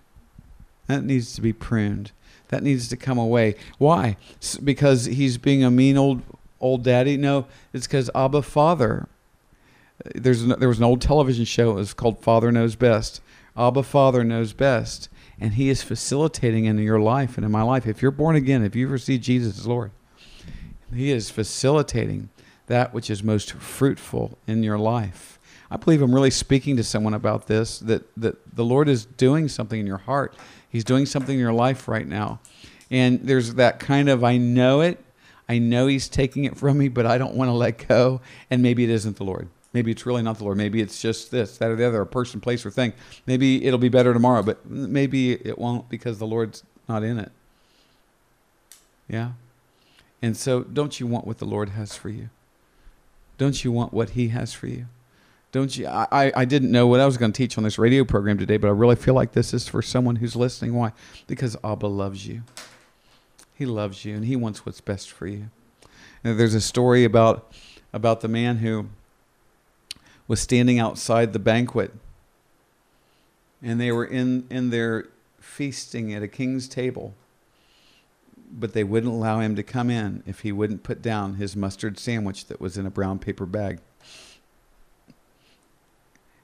That 0.87 1.03
needs 1.03 1.33
to 1.35 1.41
be 1.41 1.53
pruned. 1.53 2.11
That 2.49 2.63
needs 2.63 2.87
to 2.89 2.97
come 2.97 3.17
away. 3.17 3.55
Why? 3.77 4.17
Because 4.63 5.05
he's 5.05 5.37
being 5.37 5.63
a 5.63 5.71
mean 5.71 5.97
old 5.97 6.21
old 6.59 6.83
daddy? 6.83 7.15
No, 7.15 7.45
it's 7.73 7.87
because 7.87 8.09
Abba 8.13 8.41
Father. 8.41 9.07
There's 10.15 10.41
an, 10.41 10.55
there 10.59 10.69
was 10.69 10.77
an 10.77 10.85
old 10.85 11.01
television 11.01 11.45
show. 11.45 11.71
It 11.71 11.75
was 11.75 11.93
called 11.93 12.21
Father 12.21 12.51
Knows 12.51 12.75
Best. 12.75 13.21
Abba 13.59 13.83
Father 13.83 14.23
knows 14.23 14.53
best, 14.53 15.09
and 15.39 15.55
He 15.55 15.69
is 15.69 15.83
facilitating 15.83 16.65
in 16.65 16.77
your 16.77 16.99
life 16.99 17.37
and 17.37 17.45
in 17.45 17.51
my 17.51 17.61
life. 17.61 17.85
If 17.85 18.01
you're 18.01 18.11
born 18.11 18.37
again, 18.37 18.63
if 18.63 18.75
you've 18.75 18.91
received 18.91 19.23
Jesus 19.23 19.59
as 19.59 19.67
Lord, 19.67 19.91
He 20.93 21.11
is 21.11 21.29
facilitating 21.29 22.29
that 22.67 22.93
which 22.93 23.09
is 23.09 23.21
most 23.21 23.51
fruitful 23.51 24.37
in 24.47 24.63
your 24.63 24.77
life. 24.77 25.39
I 25.69 25.77
believe 25.77 26.01
I'm 26.01 26.15
really 26.15 26.31
speaking 26.31 26.77
to 26.77 26.83
someone 26.83 27.13
about 27.13 27.47
this 27.47 27.79
that, 27.79 28.03
that 28.15 28.55
the 28.55 28.63
Lord 28.63 28.87
is 28.87 29.05
doing 29.05 29.49
something 29.49 29.79
in 29.79 29.85
your 29.85 29.97
heart. 29.97 30.35
He's 30.69 30.83
doing 30.83 31.05
something 31.05 31.35
in 31.35 31.39
your 31.39 31.53
life 31.53 31.87
right 31.87 32.07
now. 32.07 32.39
And 32.89 33.19
there's 33.21 33.55
that 33.55 33.79
kind 33.79 34.09
of, 34.09 34.23
I 34.23 34.37
know 34.37 34.81
it. 34.81 35.03
I 35.49 35.59
know 35.59 35.87
He's 35.87 36.07
taking 36.07 36.45
it 36.45 36.57
from 36.57 36.77
me, 36.77 36.87
but 36.87 37.05
I 37.05 37.17
don't 37.17 37.35
want 37.35 37.49
to 37.49 37.53
let 37.53 37.87
go. 37.87 38.21
And 38.49 38.61
maybe 38.61 38.83
it 38.83 38.89
isn't 38.89 39.17
the 39.17 39.23
Lord. 39.25 39.49
Maybe 39.71 39.91
it's 39.91 40.05
really 40.05 40.23
not 40.23 40.37
the 40.39 40.43
Lord. 40.43 40.57
Maybe 40.57 40.81
it's 40.81 40.99
just 40.99 41.29
this, 41.29 41.57
that, 41.59 41.69
or 41.69 41.75
the 41.75 41.87
other, 41.87 42.01
a 42.01 42.05
person, 42.05 42.41
place, 42.41 42.65
or 42.65 42.71
thing. 42.71 42.93
Maybe 43.27 43.65
it'll 43.65 43.79
be 43.79 43.89
better 43.89 44.13
tomorrow, 44.13 44.41
but 44.41 44.67
maybe 44.67 45.33
it 45.33 45.59
won't 45.59 45.89
because 45.89 46.17
the 46.17 46.25
Lord's 46.25 46.63
not 46.87 47.03
in 47.03 47.19
it. 47.19 47.31
Yeah? 49.07 49.33
And 50.21 50.35
so, 50.35 50.61
don't 50.61 50.99
you 50.99 51.05
want 51.07 51.27
what 51.27 51.37
the 51.37 51.45
Lord 51.45 51.69
has 51.69 51.95
for 51.95 52.09
you? 52.09 52.29
Don't 53.37 53.63
you 53.63 53.71
want 53.71 53.93
what 53.93 54.11
He 54.11 54.29
has 54.29 54.53
for 54.53 54.67
you? 54.67 54.87
Don't 55.51 55.75
you? 55.75 55.87
I, 55.87 56.31
I 56.35 56.45
didn't 56.45 56.71
know 56.71 56.85
what 56.85 56.99
I 56.99 57.05
was 57.05 57.17
going 57.17 57.31
to 57.31 57.37
teach 57.37 57.57
on 57.57 57.63
this 57.63 57.79
radio 57.79 58.03
program 58.03 58.37
today, 58.37 58.57
but 58.57 58.67
I 58.67 58.71
really 58.71 58.95
feel 58.95 59.15
like 59.15 59.31
this 59.31 59.53
is 59.53 59.67
for 59.67 59.81
someone 59.81 60.17
who's 60.17 60.35
listening. 60.35 60.75
Why? 60.75 60.93
Because 61.25 61.55
Abba 61.63 61.87
loves 61.87 62.27
you. 62.27 62.43
He 63.55 63.65
loves 63.65 64.05
you, 64.05 64.15
and 64.15 64.25
He 64.25 64.35
wants 64.35 64.65
what's 64.65 64.81
best 64.81 65.09
for 65.11 65.25
you. 65.25 65.49
And 66.23 66.39
there's 66.39 66.53
a 66.53 66.61
story 66.61 67.03
about 67.03 67.51
about 67.93 68.21
the 68.21 68.27
man 68.27 68.57
who 68.57 68.89
was 70.29 70.39
standing 70.39 70.79
outside 70.79 71.33
the 71.33 71.39
banquet, 71.39 71.91
and 73.61 73.81
they 73.81 73.91
were 73.91 74.05
in 74.05 74.45
in 74.49 74.69
there 74.69 75.07
feasting 75.41 76.13
at 76.13 76.23
a 76.23 76.27
king's 76.27 76.69
table, 76.69 77.15
but 78.51 78.73
they 78.73 78.83
wouldn't 78.83 79.11
allow 79.11 79.39
him 79.39 79.55
to 79.55 79.63
come 79.63 79.89
in 79.89 80.23
if 80.25 80.41
he 80.41 80.51
wouldn't 80.51 80.83
put 80.83 81.01
down 81.01 81.33
his 81.33 81.55
mustard 81.55 81.97
sandwich 81.97 82.45
that 82.45 82.61
was 82.61 82.77
in 82.77 82.85
a 82.85 82.91
brown 82.91 83.17
paper 83.17 83.45
bag. 83.47 83.79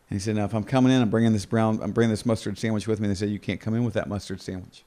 And 0.10 0.20
he 0.20 0.20
said, 0.20 0.36
"Now, 0.36 0.46
if 0.46 0.54
I'm 0.56 0.64
coming 0.64 0.92
in, 0.92 1.02
I'm 1.02 1.12
bringing 1.12 1.34
this 1.34 1.46
brown, 1.46 1.80
I'm 1.82 1.92
bringing 1.92 2.12
this 2.12 2.26
mustard 2.26 2.58
sandwich 2.58 2.88
with 2.88 3.00
me." 3.00 3.06
And 3.06 3.16
they 3.16 3.20
said, 3.20 3.30
"You 3.30 3.40
can't 3.40 3.62
come 3.62 3.76
in 3.76 3.86
with 3.86 3.94
that 3.94 4.10
mustard 4.10 4.42
sandwich." 4.42 4.84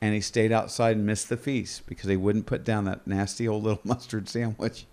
And 0.00 0.14
he 0.14 0.20
stayed 0.20 0.50
outside 0.50 0.96
and 0.96 1.06
missed 1.06 1.28
the 1.28 1.36
feast 1.36 1.86
because 1.86 2.10
he 2.10 2.16
wouldn't 2.16 2.46
put 2.46 2.64
down 2.64 2.84
that 2.86 3.06
nasty 3.06 3.46
old 3.46 3.62
little 3.62 3.80
mustard 3.84 4.28
sandwich. 4.28 4.86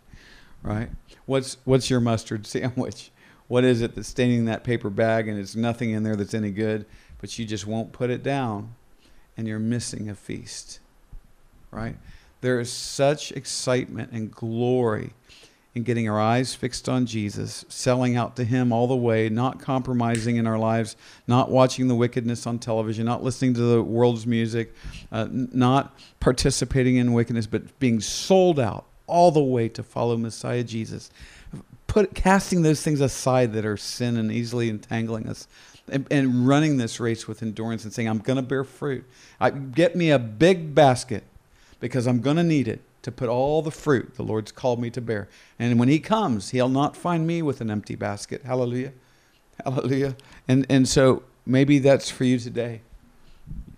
Right? 0.65 0.89
What's 1.27 1.57
what's 1.63 1.89
your 1.91 1.99
mustard 1.99 2.47
sandwich? 2.47 3.11
What 3.47 3.63
is 3.63 3.81
it 3.81 3.93
that's 3.93 4.07
staining 4.07 4.45
that 4.45 4.63
paper 4.63 4.89
bag 4.89 5.27
and 5.27 5.39
it's 5.39 5.55
nothing 5.55 5.91
in 5.91 6.01
there 6.01 6.15
that's 6.15 6.33
any 6.33 6.49
good, 6.49 6.87
but 7.21 7.37
you 7.37 7.45
just 7.45 7.67
won't 7.67 7.91
put 7.93 8.09
it 8.09 8.23
down, 8.23 8.73
and 9.37 9.47
you're 9.47 9.59
missing 9.59 10.09
a 10.09 10.15
feast. 10.15 10.79
Right? 11.69 11.97
There 12.41 12.59
is 12.59 12.71
such 12.71 13.31
excitement 13.31 14.11
and 14.11 14.31
glory 14.31 15.13
in 15.75 15.83
getting 15.83 16.09
our 16.09 16.19
eyes 16.19 16.55
fixed 16.55 16.87
on 16.87 17.05
Jesus, 17.05 17.65
selling 17.67 18.15
out 18.15 18.37
to 18.37 18.43
Him 18.45 18.71
all 18.71 18.87
the 18.87 18.95
way, 18.95 19.29
not 19.29 19.59
compromising 19.59 20.37
in 20.37 20.47
our 20.47 20.57
lives, 20.57 20.95
not 21.27 21.51
watching 21.51 21.89
the 21.89 21.95
wickedness 21.95 22.47
on 22.47 22.57
television, 22.57 23.05
not 23.05 23.23
listening 23.23 23.53
to 23.55 23.61
the 23.61 23.83
world's 23.83 24.25
music, 24.25 24.73
uh, 25.11 25.27
not 25.29 25.99
participating 26.21 26.95
in 26.95 27.13
wickedness, 27.13 27.45
but 27.45 27.77
being 27.77 27.99
sold 27.99 28.59
out 28.59 28.85
all 29.07 29.31
the 29.31 29.41
way 29.41 29.69
to 29.69 29.83
follow 29.83 30.17
Messiah 30.17 30.63
Jesus. 30.63 31.09
Put 31.87 32.13
casting 32.13 32.61
those 32.61 32.81
things 32.81 33.01
aside 33.01 33.53
that 33.53 33.65
are 33.65 33.77
sin 33.77 34.17
and 34.17 34.31
easily 34.31 34.69
entangling 34.69 35.27
us. 35.27 35.47
And, 35.87 36.07
and 36.09 36.47
running 36.47 36.77
this 36.77 36.99
race 36.99 37.27
with 37.27 37.43
endurance 37.43 37.83
and 37.83 37.93
saying, 37.93 38.09
I'm 38.09 38.17
going 38.17 38.37
to 38.37 38.41
bear 38.41 38.63
fruit. 38.63 39.05
I, 39.39 39.51
get 39.51 39.95
me 39.95 40.09
a 40.09 40.17
big 40.17 40.73
basket 40.73 41.23
because 41.79 42.07
I'm 42.07 42.21
going 42.21 42.37
to 42.37 42.43
need 42.43 42.67
it 42.67 42.81
to 43.03 43.11
put 43.11 43.29
all 43.29 43.61
the 43.61 43.69
fruit 43.69 44.15
the 44.15 44.23
Lord's 44.23 44.51
called 44.51 44.81
me 44.81 44.89
to 44.89 44.99
bear. 44.99 45.27
And 45.59 45.77
when 45.77 45.87
He 45.87 45.99
comes, 45.99 46.49
He'll 46.49 46.69
not 46.69 46.97
find 46.97 47.27
me 47.27 47.43
with 47.43 47.61
an 47.61 47.69
empty 47.69 47.95
basket. 47.95 48.41
Hallelujah. 48.43 48.93
Hallelujah. 49.63 50.15
And, 50.47 50.65
and 50.69 50.87
so 50.87 51.21
maybe 51.45 51.77
that's 51.77 52.09
for 52.09 52.23
you 52.23 52.39
today. 52.39 52.81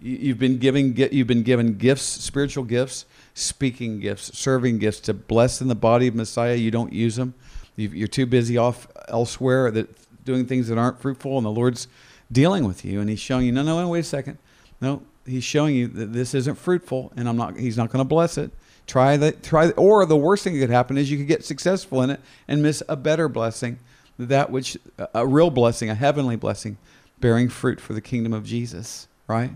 You've 0.07 0.39
been 0.39 0.57
giving 0.57 0.95
you've 1.11 1.27
been 1.27 1.43
given 1.43 1.77
gifts, 1.77 2.03
spiritual 2.03 2.63
gifts, 2.63 3.05
speaking 3.33 3.99
gifts, 3.99 4.37
serving 4.37 4.79
gifts 4.79 5.01
to 5.01 5.13
bless 5.13 5.59
in 5.59 5.67
the 5.67 5.75
body 5.75 6.07
of 6.07 6.15
Messiah. 6.15 6.55
You 6.55 6.71
don't 6.71 6.93
use 6.93 7.17
them. 7.17 7.33
You're 7.75 8.07
too 8.07 8.25
busy 8.25 8.57
off 8.57 8.87
elsewhere 9.09 9.69
that 9.71 9.89
doing 10.23 10.45
things 10.45 10.69
that 10.69 10.77
aren't 10.77 11.01
fruitful, 11.01 11.37
and 11.37 11.45
the 11.45 11.51
Lord's 11.51 11.89
dealing 12.31 12.65
with 12.65 12.85
you, 12.85 13.01
and 13.01 13.09
He's 13.09 13.19
showing 13.19 13.45
you, 13.45 13.51
no, 13.51 13.63
no, 13.63 13.87
wait 13.89 13.99
a 13.99 14.03
second, 14.03 14.37
no, 14.79 15.01
He's 15.25 15.43
showing 15.43 15.75
you 15.75 15.87
that 15.87 16.13
this 16.13 16.33
isn't 16.33 16.55
fruitful, 16.55 17.11
and 17.17 17.27
I'm 17.27 17.35
not. 17.35 17.57
He's 17.57 17.77
not 17.77 17.89
going 17.89 17.99
to 17.99 18.07
bless 18.07 18.37
it. 18.37 18.51
Try 18.87 19.17
that. 19.17 19.43
Try. 19.43 19.71
Or 19.71 20.05
the 20.05 20.15
worst 20.15 20.45
thing 20.45 20.53
that 20.53 20.61
could 20.61 20.69
happen 20.69 20.97
is 20.97 21.11
you 21.11 21.17
could 21.17 21.27
get 21.27 21.43
successful 21.43 22.01
in 22.01 22.11
it 22.11 22.21
and 22.47 22.63
miss 22.63 22.81
a 22.87 22.95
better 22.95 23.27
blessing, 23.27 23.79
that 24.17 24.51
which 24.51 24.77
a 25.13 25.27
real 25.27 25.49
blessing, 25.49 25.89
a 25.89 25.95
heavenly 25.95 26.37
blessing, 26.37 26.77
bearing 27.19 27.49
fruit 27.49 27.81
for 27.81 27.91
the 27.91 27.99
kingdom 27.99 28.31
of 28.31 28.45
Jesus. 28.45 29.09
Right. 29.27 29.51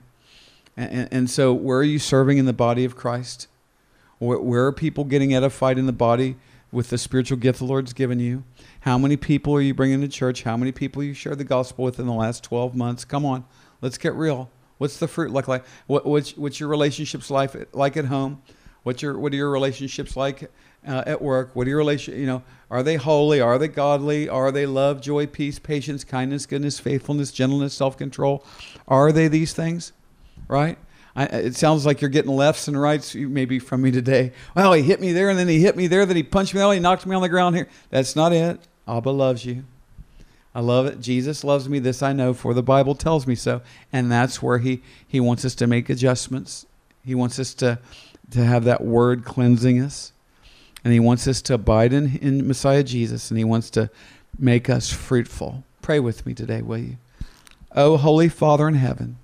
And, 0.77 1.10
and 1.12 1.29
so, 1.29 1.53
where 1.53 1.79
are 1.79 1.84
you 1.84 1.99
serving 1.99 2.38
in 2.38 2.45
the 2.45 2.53
body 2.53 2.86
of 2.86 2.95
Christ? 2.95 3.47
Where, 4.19 4.65
are 4.65 4.71
people 4.71 5.03
getting 5.03 5.34
edified 5.34 5.77
in 5.77 5.88
the 5.88 5.93
body 5.93 6.36
with 6.71 6.89
the 6.89 6.97
spiritual 6.97 7.38
gift 7.38 7.60
the 7.60 7.65
Lord's 7.65 7.93
given 7.93 8.19
you? 8.19 8.43
How 8.81 8.97
many 8.97 9.17
people 9.17 9.53
are 9.55 9.62
you 9.62 9.73
bringing 9.73 10.01
to 10.01 10.07
church? 10.07 10.43
How 10.43 10.55
many 10.55 10.71
people 10.71 11.03
you 11.03 11.13
shared 11.13 11.39
the 11.39 11.43
gospel 11.43 11.86
with 11.86 11.99
in 11.99 12.05
the 12.05 12.13
last 12.13 12.43
12 12.43 12.75
months? 12.75 13.03
Come 13.03 13.25
on, 13.25 13.45
let's 13.81 13.97
get 13.97 14.13
real. 14.13 14.49
What's 14.77 14.97
the 14.97 15.07
fruit 15.07 15.31
look 15.31 15.47
like? 15.47 15.63
What, 15.88 16.05
what's, 16.05 16.38
what's 16.38 16.60
your 16.60 16.69
relationships 16.69 17.29
life 17.29 17.55
like 17.73 17.97
at 17.97 18.05
home? 18.05 18.41
What's 18.84 19.01
your 19.01 19.17
what 19.19 19.31
are 19.31 19.36
your 19.36 19.51
relationships 19.51 20.17
like 20.17 20.49
uh, 20.88 21.03
at 21.05 21.21
work? 21.21 21.55
What 21.55 21.67
are 21.67 21.69
your 21.69 21.77
relation? 21.77 22.19
You 22.19 22.25
know, 22.25 22.43
are 22.71 22.81
they 22.81 22.95
holy? 22.95 23.39
Are 23.39 23.60
they 23.60 23.67
godly? 23.67 24.27
Are 24.27 24.51
they 24.51 24.65
love, 24.65 25.01
joy, 25.01 25.27
peace, 25.27 25.60
patience, 25.60 26.03
kindness, 26.03 26.47
goodness, 26.47 26.79
faithfulness, 26.79 27.31
gentleness, 27.31 27.75
self 27.75 27.95
control? 27.95 28.43
Are 28.88 29.12
they 29.12 29.27
these 29.27 29.53
things? 29.53 29.93
Right. 30.51 30.77
I, 31.15 31.25
it 31.25 31.55
sounds 31.55 31.85
like 31.85 32.01
you're 32.01 32.09
getting 32.09 32.31
lefts 32.31 32.67
and 32.67 32.79
rights 32.79 33.15
maybe 33.15 33.59
from 33.59 33.81
me 33.81 33.91
today. 33.91 34.31
Well, 34.55 34.73
he 34.73 34.83
hit 34.83 35.01
me 35.01 35.11
there, 35.11 35.29
and 35.29 35.37
then 35.37 35.47
he 35.47 35.59
hit 35.59 35.75
me 35.75 35.87
there, 35.87 36.05
then 36.05 36.15
he 36.15 36.23
punched 36.23 36.53
me. 36.53 36.61
Oh, 36.61 36.71
he 36.71 36.79
knocked 36.79 37.05
me 37.05 37.15
on 37.15 37.21
the 37.21 37.29
ground 37.29 37.55
here. 37.55 37.67
That's 37.89 38.15
not 38.15 38.31
it. 38.31 38.59
Abba 38.87 39.09
loves 39.09 39.45
you. 39.45 39.63
I 40.53 40.59
love 40.59 40.85
it. 40.85 40.99
Jesus 40.99 41.43
loves 41.43 41.67
me. 41.67 41.79
This 41.79 42.03
I 42.03 42.13
know, 42.13 42.33
for 42.33 42.53
the 42.53 42.63
Bible 42.63 42.95
tells 42.95 43.25
me 43.25 43.35
so. 43.35 43.61
And 43.91 44.11
that's 44.11 44.41
where 44.41 44.57
he, 44.59 44.83
he 45.07 45.19
wants 45.19 45.45
us 45.45 45.55
to 45.55 45.67
make 45.67 45.89
adjustments. 45.89 46.65
He 47.03 47.15
wants 47.15 47.39
us 47.39 47.53
to 47.55 47.79
to 48.31 48.43
have 48.43 48.63
that 48.63 48.83
word 48.83 49.23
cleansing 49.23 49.79
us. 49.79 50.13
And 50.83 50.91
He 50.91 50.99
wants 50.99 51.27
us 51.27 51.41
to 51.43 51.53
abide 51.53 51.93
in, 51.93 52.17
in 52.17 52.47
Messiah 52.47 52.83
Jesus, 52.83 53.29
and 53.29 53.37
He 53.37 53.43
wants 53.43 53.69
to 53.71 53.89
make 54.39 54.69
us 54.69 54.91
fruitful. 54.91 55.63
Pray 55.81 55.99
with 55.99 56.25
me 56.25 56.33
today, 56.33 56.61
will 56.61 56.79
you? 56.79 56.97
Oh, 57.73 57.97
Holy 57.97 58.29
Father 58.29 58.67
in 58.67 58.73
heaven, 58.73 59.17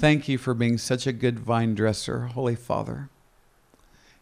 thank 0.00 0.28
you 0.28 0.38
for 0.38 0.54
being 0.54 0.78
such 0.78 1.06
a 1.06 1.12
good 1.12 1.38
vine 1.38 1.74
dresser, 1.74 2.22
Holy 2.28 2.56
Father. 2.56 3.10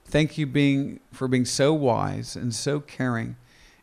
Thank 0.05 0.37
you 0.37 0.45
being, 0.45 0.99
for 1.13 1.29
being 1.29 1.45
so 1.45 1.73
wise 1.73 2.35
and 2.35 2.53
so 2.53 2.81
caring 2.81 3.37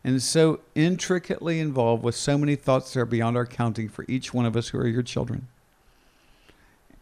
and 0.04 0.22
so 0.22 0.60
intricately 0.74 1.58
involved 1.58 2.02
with 2.02 2.14
so 2.14 2.36
many 2.36 2.54
thoughts 2.54 2.92
that 2.92 3.00
are 3.00 3.06
beyond 3.06 3.36
our 3.36 3.46
counting 3.46 3.88
for 3.88 4.04
each 4.08 4.34
one 4.34 4.44
of 4.44 4.56
us 4.56 4.68
who 4.68 4.78
are 4.78 4.86
your 4.86 5.02
children. 5.02 5.48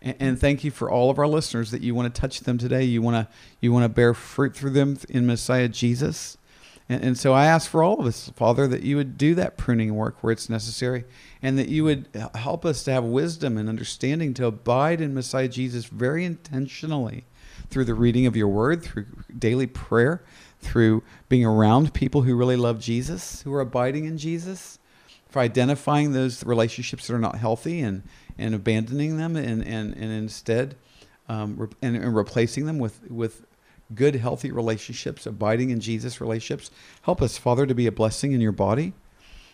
And, 0.01 0.39
thank 0.39 0.65
you 0.65 0.71
for 0.71 0.91
all 0.91 1.11
of 1.11 1.19
our 1.19 1.27
listeners 1.27 1.71
that 1.71 1.81
you 1.81 1.95
want 1.95 2.15
to 2.15 2.21
touch 2.21 2.41
them 2.41 2.59
today. 2.59 2.85
You 2.85 3.01
want 3.01 3.17
to 3.17 3.35
you 3.63 3.73
want 3.73 3.85
to 3.85 3.89
bear 3.89 4.13
fruit 4.13 4.55
through 4.55 4.73
them 4.73 4.99
in 5.09 5.25
Messiah 5.25 5.67
Jesus. 5.67 6.37
And, 6.89 7.03
and 7.03 7.19
so 7.19 7.33
I 7.33 7.47
ask 7.47 7.71
for 7.71 7.83
all 7.83 7.99
of 8.01 8.07
us, 8.07 8.31
Father, 8.37 8.67
that 8.67 8.83
you 8.83 8.97
would 8.97 9.17
do 9.17 9.35
that 9.37 9.57
pruning 9.57 9.95
work 9.95 10.23
where 10.23 10.33
it's 10.33 10.51
necessary 10.51 11.05
and 11.43 11.59
that 11.59 11.69
you 11.69 11.85
would 11.85 12.09
help 12.35 12.65
us 12.65 12.83
to 12.85 12.93
have 12.93 13.05
wisdom 13.05 13.57
and 13.57 13.69
understanding 13.69 14.35
to 14.35 14.47
abide 14.47 15.01
in 15.01 15.15
Messiah 15.15 15.49
Jesus 15.49 15.87
very 15.87 16.25
intentionally 16.25 17.25
through 17.71 17.85
the 17.85 17.95
reading 17.95 18.27
of 18.27 18.37
your 18.37 18.49
word, 18.49 18.83
through 18.83 19.07
daily 19.39 19.67
prayer, 19.67 20.23
through 20.61 21.03
being 21.29 21.45
around 21.45 21.95
people 21.95 22.23
who 22.23 22.37
really 22.37 22.57
love 22.57 22.81
Jesus, 22.81 23.43
who 23.43 23.53
are 23.53 23.61
abiding 23.61 24.05
in 24.05 24.19
Jesus, 24.19 24.79
for 25.29 25.41
identifying 25.41 26.13
those 26.13 26.45
relationships 26.45 27.07
that 27.07 27.15
are 27.15 27.19
not 27.19 27.37
healthy 27.37 27.81
and, 27.81 28.03
and 28.39 28.55
abandoning 28.55 29.17
them 29.17 29.37
and, 29.37 29.63
and, 29.67 29.95
and 29.95 30.13
instead 30.13 30.77
um, 31.29 31.71
and, 31.83 31.97
and 31.97 32.15
replacing 32.15 32.67
them 32.67 32.79
with, 32.79 33.11
with 33.11 33.45
good, 33.95 34.17
healthy 34.17 34.51
relationships, 34.51 35.27
abiding 35.27 35.71
in 35.71 35.81
Jesus 35.81 36.21
relationships. 36.21 36.71
Help 37.03 37.23
us, 37.23 37.39
Father, 37.39 37.67
to 37.67 37.75
be 37.75 37.87
a 37.87 37.93
blessing 37.93 38.33
in 38.33 38.41
your 38.41 38.53
body, 38.53 38.93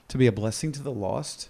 to 0.09 0.19
be 0.19 0.27
a 0.27 0.33
blessing 0.33 0.73
to 0.73 0.83
the 0.83 0.93
lost. 0.93 1.49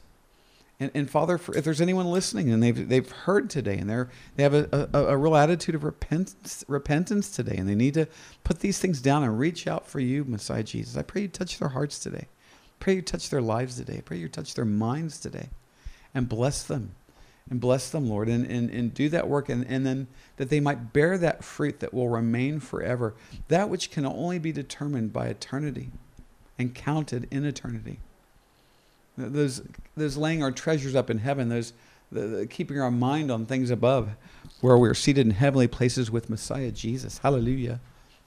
And, 0.81 0.90
and 0.94 1.11
Father, 1.11 1.37
for, 1.37 1.57
if 1.57 1.62
there's 1.64 1.83
anyone 1.83 2.07
listening 2.07 2.50
and 2.50 2.62
they've, 2.62 2.88
they've 2.88 3.11
heard 3.11 3.50
today 3.50 3.76
and 3.76 3.88
they're, 3.88 4.09
they 4.37 4.42
have 4.42 4.55
a, 4.55 4.88
a, 4.94 5.05
a 5.09 5.16
real 5.16 5.37
attitude 5.37 5.74
of 5.74 5.85
repentance, 5.85 6.64
repentance 6.68 7.31
today 7.31 7.57
and 7.57 7.68
they 7.68 7.74
need 7.74 7.94
to 7.94 8.07
put 8.44 8.61
these 8.61 8.79
things 8.79 9.03
down 9.03 9.22
and 9.22 9.38
reach 9.38 9.66
out 9.66 9.87
for 9.87 10.00
you, 10.00 10.24
Messiah 10.24 10.62
Jesus, 10.62 10.96
I 10.96 11.03
pray 11.03 11.22
you 11.22 11.29
touch 11.29 11.59
their 11.59 11.68
hearts 11.68 11.98
today. 11.98 12.29
Pray 12.79 12.94
you 12.94 13.03
touch 13.03 13.29
their 13.29 13.42
lives 13.42 13.76
today. 13.76 14.00
Pray 14.03 14.16
you 14.16 14.29
touch 14.29 14.55
their 14.55 14.64
minds 14.64 15.20
today 15.20 15.50
and 16.14 16.29
bless 16.29 16.62
them 16.62 16.94
and 17.51 17.61
bless 17.61 17.91
them, 17.91 18.09
Lord, 18.09 18.29
and, 18.29 18.47
and, 18.47 18.71
and 18.71 18.95
do 18.95 19.09
that 19.09 19.29
work, 19.29 19.49
and, 19.49 19.67
and 19.67 19.85
then 19.85 20.07
that 20.37 20.49
they 20.49 20.61
might 20.61 20.93
bear 20.93 21.19
that 21.19 21.45
fruit 21.45 21.81
that 21.81 21.93
will 21.93 22.09
remain 22.09 22.61
forever, 22.61 23.15
that 23.49 23.69
which 23.69 23.91
can 23.91 24.07
only 24.07 24.39
be 24.39 24.53
determined 24.53 25.13
by 25.13 25.27
eternity 25.27 25.91
and 26.59 26.75
counted 26.75 27.27
in 27.31 27.45
eternity. 27.45 27.99
Those, 29.19 29.63
those 29.97 30.17
laying 30.17 30.43
our 30.43 30.53
treasures 30.53 30.95
up 30.95 31.11
in 31.11 31.19
heaven, 31.19 31.49
those 31.49 31.73
the, 32.13 32.21
the, 32.23 32.47
keeping 32.47 32.81
our 32.81 32.91
mind 32.91 33.31
on 33.31 33.47
things 33.47 33.71
above, 33.71 34.11
where 34.61 34.77
we're 34.77 34.95
seated 34.95 35.27
in 35.27 35.33
heavenly 35.33 35.69
places 35.69 36.11
with 36.11 36.31
Messiah 36.31 36.71
Jesus. 36.71 37.19
Hallelujah. 37.19 37.81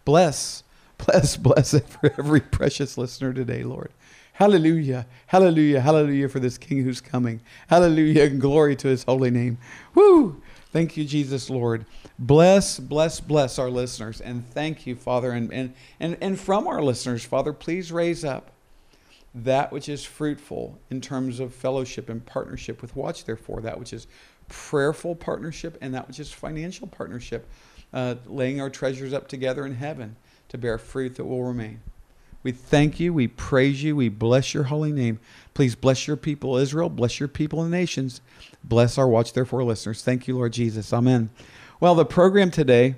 Bless, 0.06 0.64
bless, 0.98 1.38
bless 1.38 1.74
it 1.74 1.88
for 1.88 2.14
every 2.18 2.40
precious 2.40 2.98
listener 2.98 3.34
today, 3.34 3.64
Lord. 3.64 3.92
Hallelujah. 4.34 5.06
Hallelujah. 5.28 5.82
Hallelujah 5.82 6.28
for 6.28 6.40
this 6.40 6.58
King 6.58 6.84
who's 6.84 7.02
coming. 7.02 7.42
Hallelujah. 7.68 8.24
And 8.24 8.42
glory 8.42 8.76
to 8.78 8.88
his 8.88 9.04
holy 9.04 9.32
name. 9.32 9.60
Woo! 9.94 10.42
Thank 10.72 10.98
you, 10.98 11.06
Jesus, 11.06 11.52
Lord. 11.52 11.86
Bless, 12.18 12.80
bless, 12.80 13.20
bless 13.20 13.60
our 13.60 13.70
listeners. 13.70 14.22
And 14.22 14.48
thank 14.50 14.88
you, 14.88 14.96
Father. 14.96 15.32
And, 15.32 15.54
and, 15.54 15.74
and, 16.00 16.18
and 16.20 16.40
from 16.40 16.68
our 16.68 16.82
listeners, 16.82 17.24
Father, 17.24 17.54
please 17.54 17.92
raise 17.92 18.26
up 18.26 18.50
that 19.36 19.72
which 19.72 19.88
is 19.88 20.04
fruitful 20.04 20.80
in 20.90 21.00
terms 21.00 21.40
of 21.40 21.54
fellowship 21.54 22.10
and 22.10 22.26
partnership 22.26 22.82
with 22.82 22.96
Watch, 22.96 23.26
therefore, 23.26 23.62
that 23.62 23.80
which 23.80 23.94
is 23.94 24.08
prayerful 24.48 25.16
partnership 25.16 25.78
and 25.80 25.94
that 25.94 26.08
which 26.08 26.20
is 26.20 26.32
financial 26.32 26.88
partnership, 26.88 27.48
uh, 27.94 28.16
laying 28.26 28.60
our 28.60 28.70
treasures 28.70 29.14
up 29.14 29.28
together 29.28 29.66
in 29.66 29.76
heaven 29.76 30.16
to 30.50 30.58
bear 30.58 30.78
fruit 30.78 31.16
that 31.16 31.26
will 31.26 31.44
remain. 31.44 31.82
We 32.44 32.52
thank 32.52 33.00
you. 33.00 33.14
We 33.14 33.28
praise 33.28 33.84
you. 33.84 33.96
We 33.96 34.10
bless 34.10 34.54
your 34.54 34.64
holy 34.64 34.92
name. 34.92 35.20
Please 35.54 35.76
bless 35.76 36.08
your 36.08 36.18
people, 36.18 36.58
Israel. 36.58 36.90
Bless 36.90 37.20
your 37.20 37.30
people 37.30 37.62
and 37.62 37.72
nations. 37.72 38.22
Bless 38.64 38.98
our 38.98 39.08
Watch 39.08 39.34
Therefore 39.34 39.64
listeners. 39.64 40.04
Thank 40.04 40.28
you, 40.28 40.36
Lord 40.36 40.54
Jesus. 40.54 40.92
Amen. 40.92 41.30
Well, 41.80 41.96
the 41.96 42.06
program 42.06 42.52
today 42.52 42.96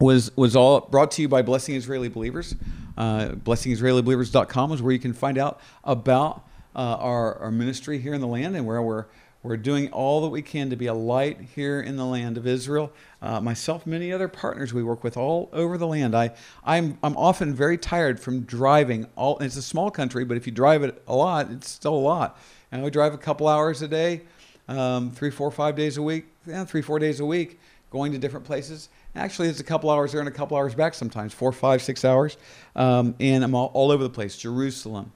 was 0.00 0.34
was 0.36 0.54
all 0.54 0.80
brought 0.80 1.10
to 1.12 1.22
you 1.22 1.28
by 1.28 1.42
Blessing 1.42 1.74
Israeli 1.74 2.08
Believers. 2.08 2.54
Uh, 2.96 3.28
BlessingIsraeliBelievers.com 3.30 4.72
is 4.72 4.80
where 4.80 4.92
you 4.92 4.98
can 4.98 5.12
find 5.12 5.38
out 5.38 5.60
about 5.84 6.46
uh, 6.74 6.96
our, 6.98 7.38
our 7.38 7.50
ministry 7.50 7.98
here 7.98 8.14
in 8.14 8.20
the 8.20 8.26
land 8.26 8.56
and 8.56 8.66
where 8.66 8.80
we're 8.80 9.06
we're 9.46 9.56
doing 9.56 9.90
all 9.92 10.22
that 10.22 10.28
we 10.28 10.42
can 10.42 10.70
to 10.70 10.76
be 10.76 10.86
a 10.86 10.94
light 10.94 11.38
here 11.54 11.80
in 11.80 11.96
the 11.96 12.04
land 12.04 12.36
of 12.36 12.46
Israel. 12.48 12.92
Uh, 13.22 13.40
myself, 13.40 13.86
many 13.86 14.12
other 14.12 14.26
partners 14.26 14.74
we 14.74 14.82
work 14.82 15.04
with 15.04 15.16
all 15.16 15.48
over 15.52 15.78
the 15.78 15.86
land. 15.86 16.16
I, 16.16 16.32
I'm, 16.64 16.98
I'm 17.02 17.16
often 17.16 17.54
very 17.54 17.78
tired 17.78 18.18
from 18.18 18.40
driving. 18.40 19.06
All 19.14 19.38
it's 19.38 19.56
a 19.56 19.62
small 19.62 19.90
country, 19.90 20.24
but 20.24 20.36
if 20.36 20.46
you 20.46 20.52
drive 20.52 20.82
it 20.82 21.00
a 21.06 21.14
lot, 21.14 21.50
it's 21.52 21.68
still 21.68 21.94
a 21.94 21.96
lot. 21.96 22.38
And 22.72 22.82
we 22.82 22.90
drive 22.90 23.14
a 23.14 23.18
couple 23.18 23.46
hours 23.46 23.82
a 23.82 23.88
day, 23.88 24.22
um, 24.66 25.12
three, 25.12 25.30
four, 25.30 25.52
five 25.52 25.76
days 25.76 25.96
a 25.96 26.02
week, 26.02 26.26
yeah, 26.44 26.64
three, 26.64 26.82
four 26.82 26.98
days 26.98 27.20
a 27.20 27.24
week, 27.24 27.60
going 27.90 28.10
to 28.12 28.18
different 28.18 28.44
places. 28.44 28.88
Actually, 29.14 29.48
it's 29.48 29.60
a 29.60 29.64
couple 29.64 29.90
hours 29.90 30.10
there 30.10 30.20
and 30.20 30.28
a 30.28 30.32
couple 30.32 30.56
hours 30.56 30.74
back 30.74 30.92
sometimes, 30.92 31.32
four, 31.32 31.52
five, 31.52 31.80
six 31.80 32.04
hours. 32.04 32.36
Um, 32.74 33.14
and 33.20 33.44
I'm 33.44 33.54
all, 33.54 33.70
all 33.74 33.92
over 33.92 34.02
the 34.02 34.10
place 34.10 34.36
Jerusalem, 34.36 35.12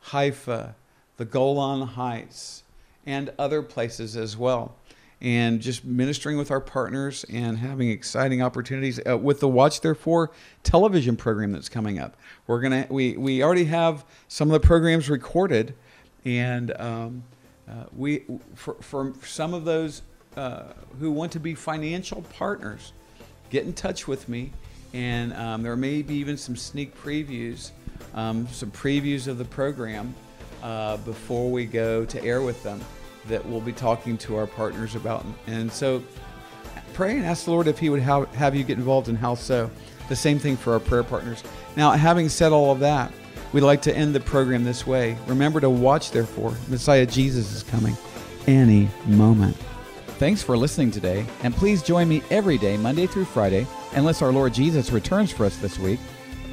Haifa, 0.00 0.74
the 1.16 1.24
Golan 1.24 1.86
Heights 1.86 2.64
and 3.08 3.32
other 3.38 3.62
places 3.62 4.16
as 4.16 4.36
well. 4.36 4.76
And 5.20 5.60
just 5.60 5.84
ministering 5.84 6.36
with 6.36 6.52
our 6.52 6.60
partners 6.60 7.24
and 7.32 7.58
having 7.58 7.90
exciting 7.90 8.40
opportunities 8.40 9.00
uh, 9.04 9.18
with 9.18 9.40
the 9.40 9.48
Watch 9.48 9.80
Therefore 9.80 10.30
television 10.62 11.16
program 11.16 11.50
that's 11.50 11.70
coming 11.70 11.98
up. 11.98 12.16
We're 12.46 12.60
gonna 12.60 12.86
we 12.88 13.16
we 13.16 13.42
already 13.42 13.64
have 13.64 14.04
some 14.28 14.48
of 14.48 14.60
the 14.60 14.64
programs 14.64 15.10
recorded, 15.10 15.74
and 16.24 16.70
um, 16.78 17.24
uh, 17.68 17.86
we 17.96 18.22
for 18.54 18.74
for 18.74 19.12
some 19.24 19.54
of 19.54 19.64
those 19.64 20.02
uh, 20.36 20.64
who 21.00 21.10
want 21.10 21.32
to 21.32 21.40
be 21.40 21.54
financial 21.54 22.22
partners, 22.22 22.92
get 23.50 23.64
in 23.64 23.72
touch 23.72 24.06
with 24.06 24.28
me, 24.28 24.52
and 24.92 25.32
um, 25.32 25.64
there 25.64 25.74
may 25.74 26.02
be 26.02 26.14
even 26.14 26.36
some 26.36 26.54
sneak 26.54 26.96
previews, 27.02 27.72
um, 28.14 28.46
some 28.52 28.70
previews 28.70 29.26
of 29.26 29.38
the 29.38 29.46
program 29.46 30.14
uh, 30.62 30.96
before 30.98 31.50
we 31.50 31.64
go 31.66 32.04
to 32.04 32.22
air 32.22 32.40
with 32.40 32.62
them 32.62 32.80
that 33.28 33.44
we'll 33.46 33.60
be 33.60 33.72
talking 33.72 34.18
to 34.18 34.36
our 34.36 34.46
partners 34.46 34.94
about. 34.94 35.24
And 35.46 35.70
so 35.70 36.02
pray 36.92 37.16
and 37.16 37.24
ask 37.24 37.44
the 37.44 37.50
Lord 37.50 37.68
if 37.68 37.78
He 37.78 37.90
would 37.90 38.00
have, 38.00 38.34
have 38.34 38.54
you 38.54 38.64
get 38.64 38.78
involved 38.78 39.08
and 39.08 39.16
how 39.16 39.34
so. 39.34 39.70
The 40.08 40.16
same 40.16 40.38
thing 40.38 40.56
for 40.56 40.72
our 40.72 40.80
prayer 40.80 41.02
partners. 41.02 41.44
Now, 41.76 41.92
having 41.92 42.28
said 42.28 42.50
all 42.50 42.72
of 42.72 42.80
that, 42.80 43.12
we'd 43.52 43.60
like 43.60 43.82
to 43.82 43.94
end 43.94 44.14
the 44.14 44.20
program 44.20 44.64
this 44.64 44.86
way. 44.86 45.18
Remember 45.26 45.60
to 45.60 45.70
watch, 45.70 46.10
therefore. 46.10 46.54
Messiah 46.68 47.04
Jesus 47.06 47.54
is 47.54 47.62
coming 47.62 47.96
any 48.46 48.88
moment. 49.06 49.56
Thanks 50.18 50.42
for 50.42 50.56
listening 50.56 50.90
today, 50.90 51.24
and 51.44 51.54
please 51.54 51.82
join 51.82 52.08
me 52.08 52.22
every 52.30 52.58
day, 52.58 52.76
Monday 52.76 53.06
through 53.06 53.26
Friday, 53.26 53.66
unless 53.92 54.20
our 54.20 54.32
Lord 54.32 54.52
Jesus 54.52 54.90
returns 54.90 55.30
for 55.30 55.44
us 55.44 55.56
this 55.58 55.78
week. 55.78 56.00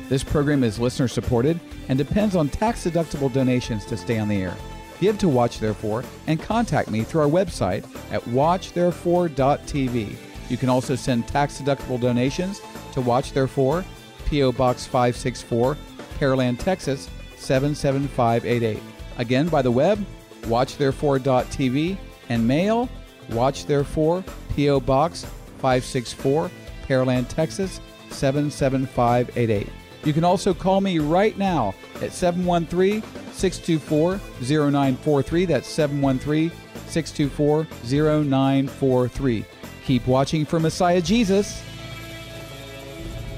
This 0.07 0.23
program 0.23 0.63
is 0.63 0.79
listener 0.79 1.07
supported 1.07 1.59
and 1.89 1.97
depends 1.97 2.35
on 2.35 2.49
tax 2.49 2.83
deductible 2.83 3.33
donations 3.33 3.85
to 3.85 3.97
stay 3.97 4.19
on 4.19 4.27
the 4.27 4.43
air. 4.43 4.55
Give 4.99 5.17
to 5.19 5.27
Watch 5.27 5.59
Therefore 5.59 6.03
and 6.27 6.41
contact 6.41 6.89
me 6.89 7.03
through 7.03 7.21
our 7.21 7.29
website 7.29 7.83
at 8.11 8.21
watchtherefore.tv. 8.23 10.15
You 10.49 10.57
can 10.57 10.69
also 10.69 10.95
send 10.95 11.27
tax 11.27 11.61
deductible 11.61 11.99
donations 11.99 12.61
to 12.93 13.01
Watch 13.01 13.33
Therefore, 13.33 13.83
P.O. 14.25 14.51
Box 14.53 14.85
564, 14.85 15.77
Pearland, 16.19 16.59
Texas 16.59 17.09
77588. 17.37 18.81
Again, 19.17 19.47
by 19.47 19.61
the 19.61 19.71
web, 19.71 20.03
watchtherefore.tv, 20.43 21.97
and 22.29 22.47
mail, 22.47 22.89
Watch 23.31 23.65
Therefore, 23.65 24.23
P.O. 24.55 24.79
Box 24.79 25.25
564, 25.57 26.49
Pearland, 26.87 27.27
Texas 27.27 27.81
77588. 28.09 29.67
You 30.03 30.13
can 30.13 30.23
also 30.23 30.53
call 30.53 30.81
me 30.81 30.99
right 30.99 31.37
now 31.37 31.73
at 32.01 32.13
713 32.13 33.01
624 33.35 34.19
0943. 34.41 35.45
That's 35.45 35.67
713 35.67 36.51
624 36.87 37.67
0943. 38.23 39.45
Keep 39.85 40.07
watching 40.07 40.45
for 40.45 40.59
Messiah 40.59 41.01
Jesus. 41.01 41.61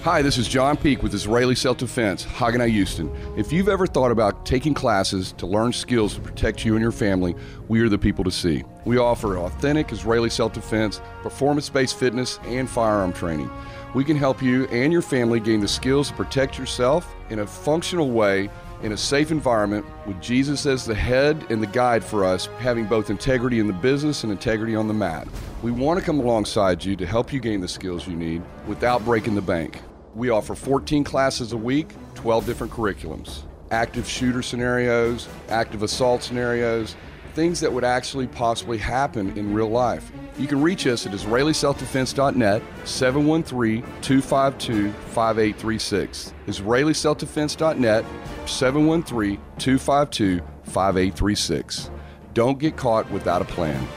Hi, 0.04 0.22
this 0.22 0.38
is 0.38 0.48
John 0.48 0.78
Peak 0.78 1.04
with 1.04 1.14
Israeli 1.14 1.54
Self 1.54 1.78
Defense, 1.78 2.24
Haganah 2.24 2.70
Houston. 2.70 3.14
If 3.36 3.52
you've 3.52 3.68
ever 3.68 3.86
thought 3.86 4.12
about 4.12 4.46
taking 4.46 4.74
classes 4.74 5.34
to 5.34 5.46
learn 5.46 5.74
skills 5.74 6.16
to 6.16 6.22
protect 6.22 6.64
you 6.64 6.76
and 6.76 6.82
your 6.82 6.94
family, 6.94 7.36
we 7.68 7.82
are 7.82 7.90
the 7.90 7.98
people 7.98 8.24
to 8.24 8.32
see. 8.32 8.64
We 8.86 8.98
offer 8.98 9.38
authentic 9.38 9.92
Israeli 9.92 10.30
self 10.30 10.54
defense, 10.54 11.02
performance 11.24 11.68
based 11.68 12.00
fitness, 12.00 12.40
and 12.46 12.70
firearm 12.70 13.12
training. 13.12 13.52
We 13.94 14.06
can 14.06 14.16
help 14.16 14.42
you 14.42 14.66
and 14.68 14.94
your 14.94 15.02
family 15.02 15.42
gain 15.42 15.60
the 15.60 15.68
skills 15.68 16.08
to 16.08 16.14
protect 16.14 16.58
yourself 16.58 17.14
in 17.30 17.40
a 17.40 17.48
functional 17.48 18.12
way 18.12 18.50
in 18.82 18.92
a 18.92 18.98
safe 18.98 19.32
environment 19.32 19.86
with 20.06 20.22
Jesus 20.22 20.66
as 20.66 20.86
the 20.86 20.96
head 20.96 21.46
and 21.50 21.62
the 21.62 21.68
guide 21.68 22.04
for 22.04 22.24
us, 22.24 22.48
having 22.60 22.86
both 22.86 23.10
integrity 23.10 23.60
in 23.60 23.68
the 23.68 23.74
business 23.74 24.24
and 24.24 24.32
integrity 24.32 24.76
on 24.76 24.88
the 24.88 24.94
mat. 24.94 25.28
We 25.64 25.72
want 25.72 26.00
to 26.00 26.06
come 26.06 26.20
alongside 26.20 26.84
you 26.86 26.96
to 26.96 27.06
help 27.06 27.34
you 27.34 27.40
gain 27.40 27.62
the 27.62 27.68
skills 27.68 28.08
you 28.08 28.16
need 28.16 28.42
without 28.68 29.04
breaking 29.04 29.36
the 29.36 29.42
bank. 29.42 29.82
We 30.16 30.30
offer 30.30 30.56
14 30.56 31.04
classes 31.04 31.54
a 31.54 31.58
week, 31.58 31.90
12 32.16 32.46
different 32.46 32.74
curriculums 32.74 33.44
active 33.72 34.08
shooter 34.08 34.42
scenarios, 34.42 35.28
active 35.50 35.84
assault 35.84 36.24
scenarios, 36.24 36.96
things 37.38 37.60
that 37.60 37.72
would 37.72 37.84
actually 37.84 38.26
possibly 38.26 38.80
happen 38.80 39.38
in 39.38 39.54
real 39.54 39.70
life. 39.70 40.12
You 40.40 40.48
can 40.48 40.60
reach 40.60 40.88
us 40.88 41.06
at 41.06 41.12
IsraeliSelfDefense.net, 41.12 42.64
713 42.84 43.84
252 44.02 44.92
5836. 44.92 46.34
IsraeliSelfDefense.net, 46.48 48.06
713 48.48 49.40
252 49.60 50.40
5836. 50.64 51.92
Don't 52.34 52.58
get 52.58 52.76
caught 52.76 53.10
without 53.12 53.44
a 53.44 53.46
plan. 53.46 53.88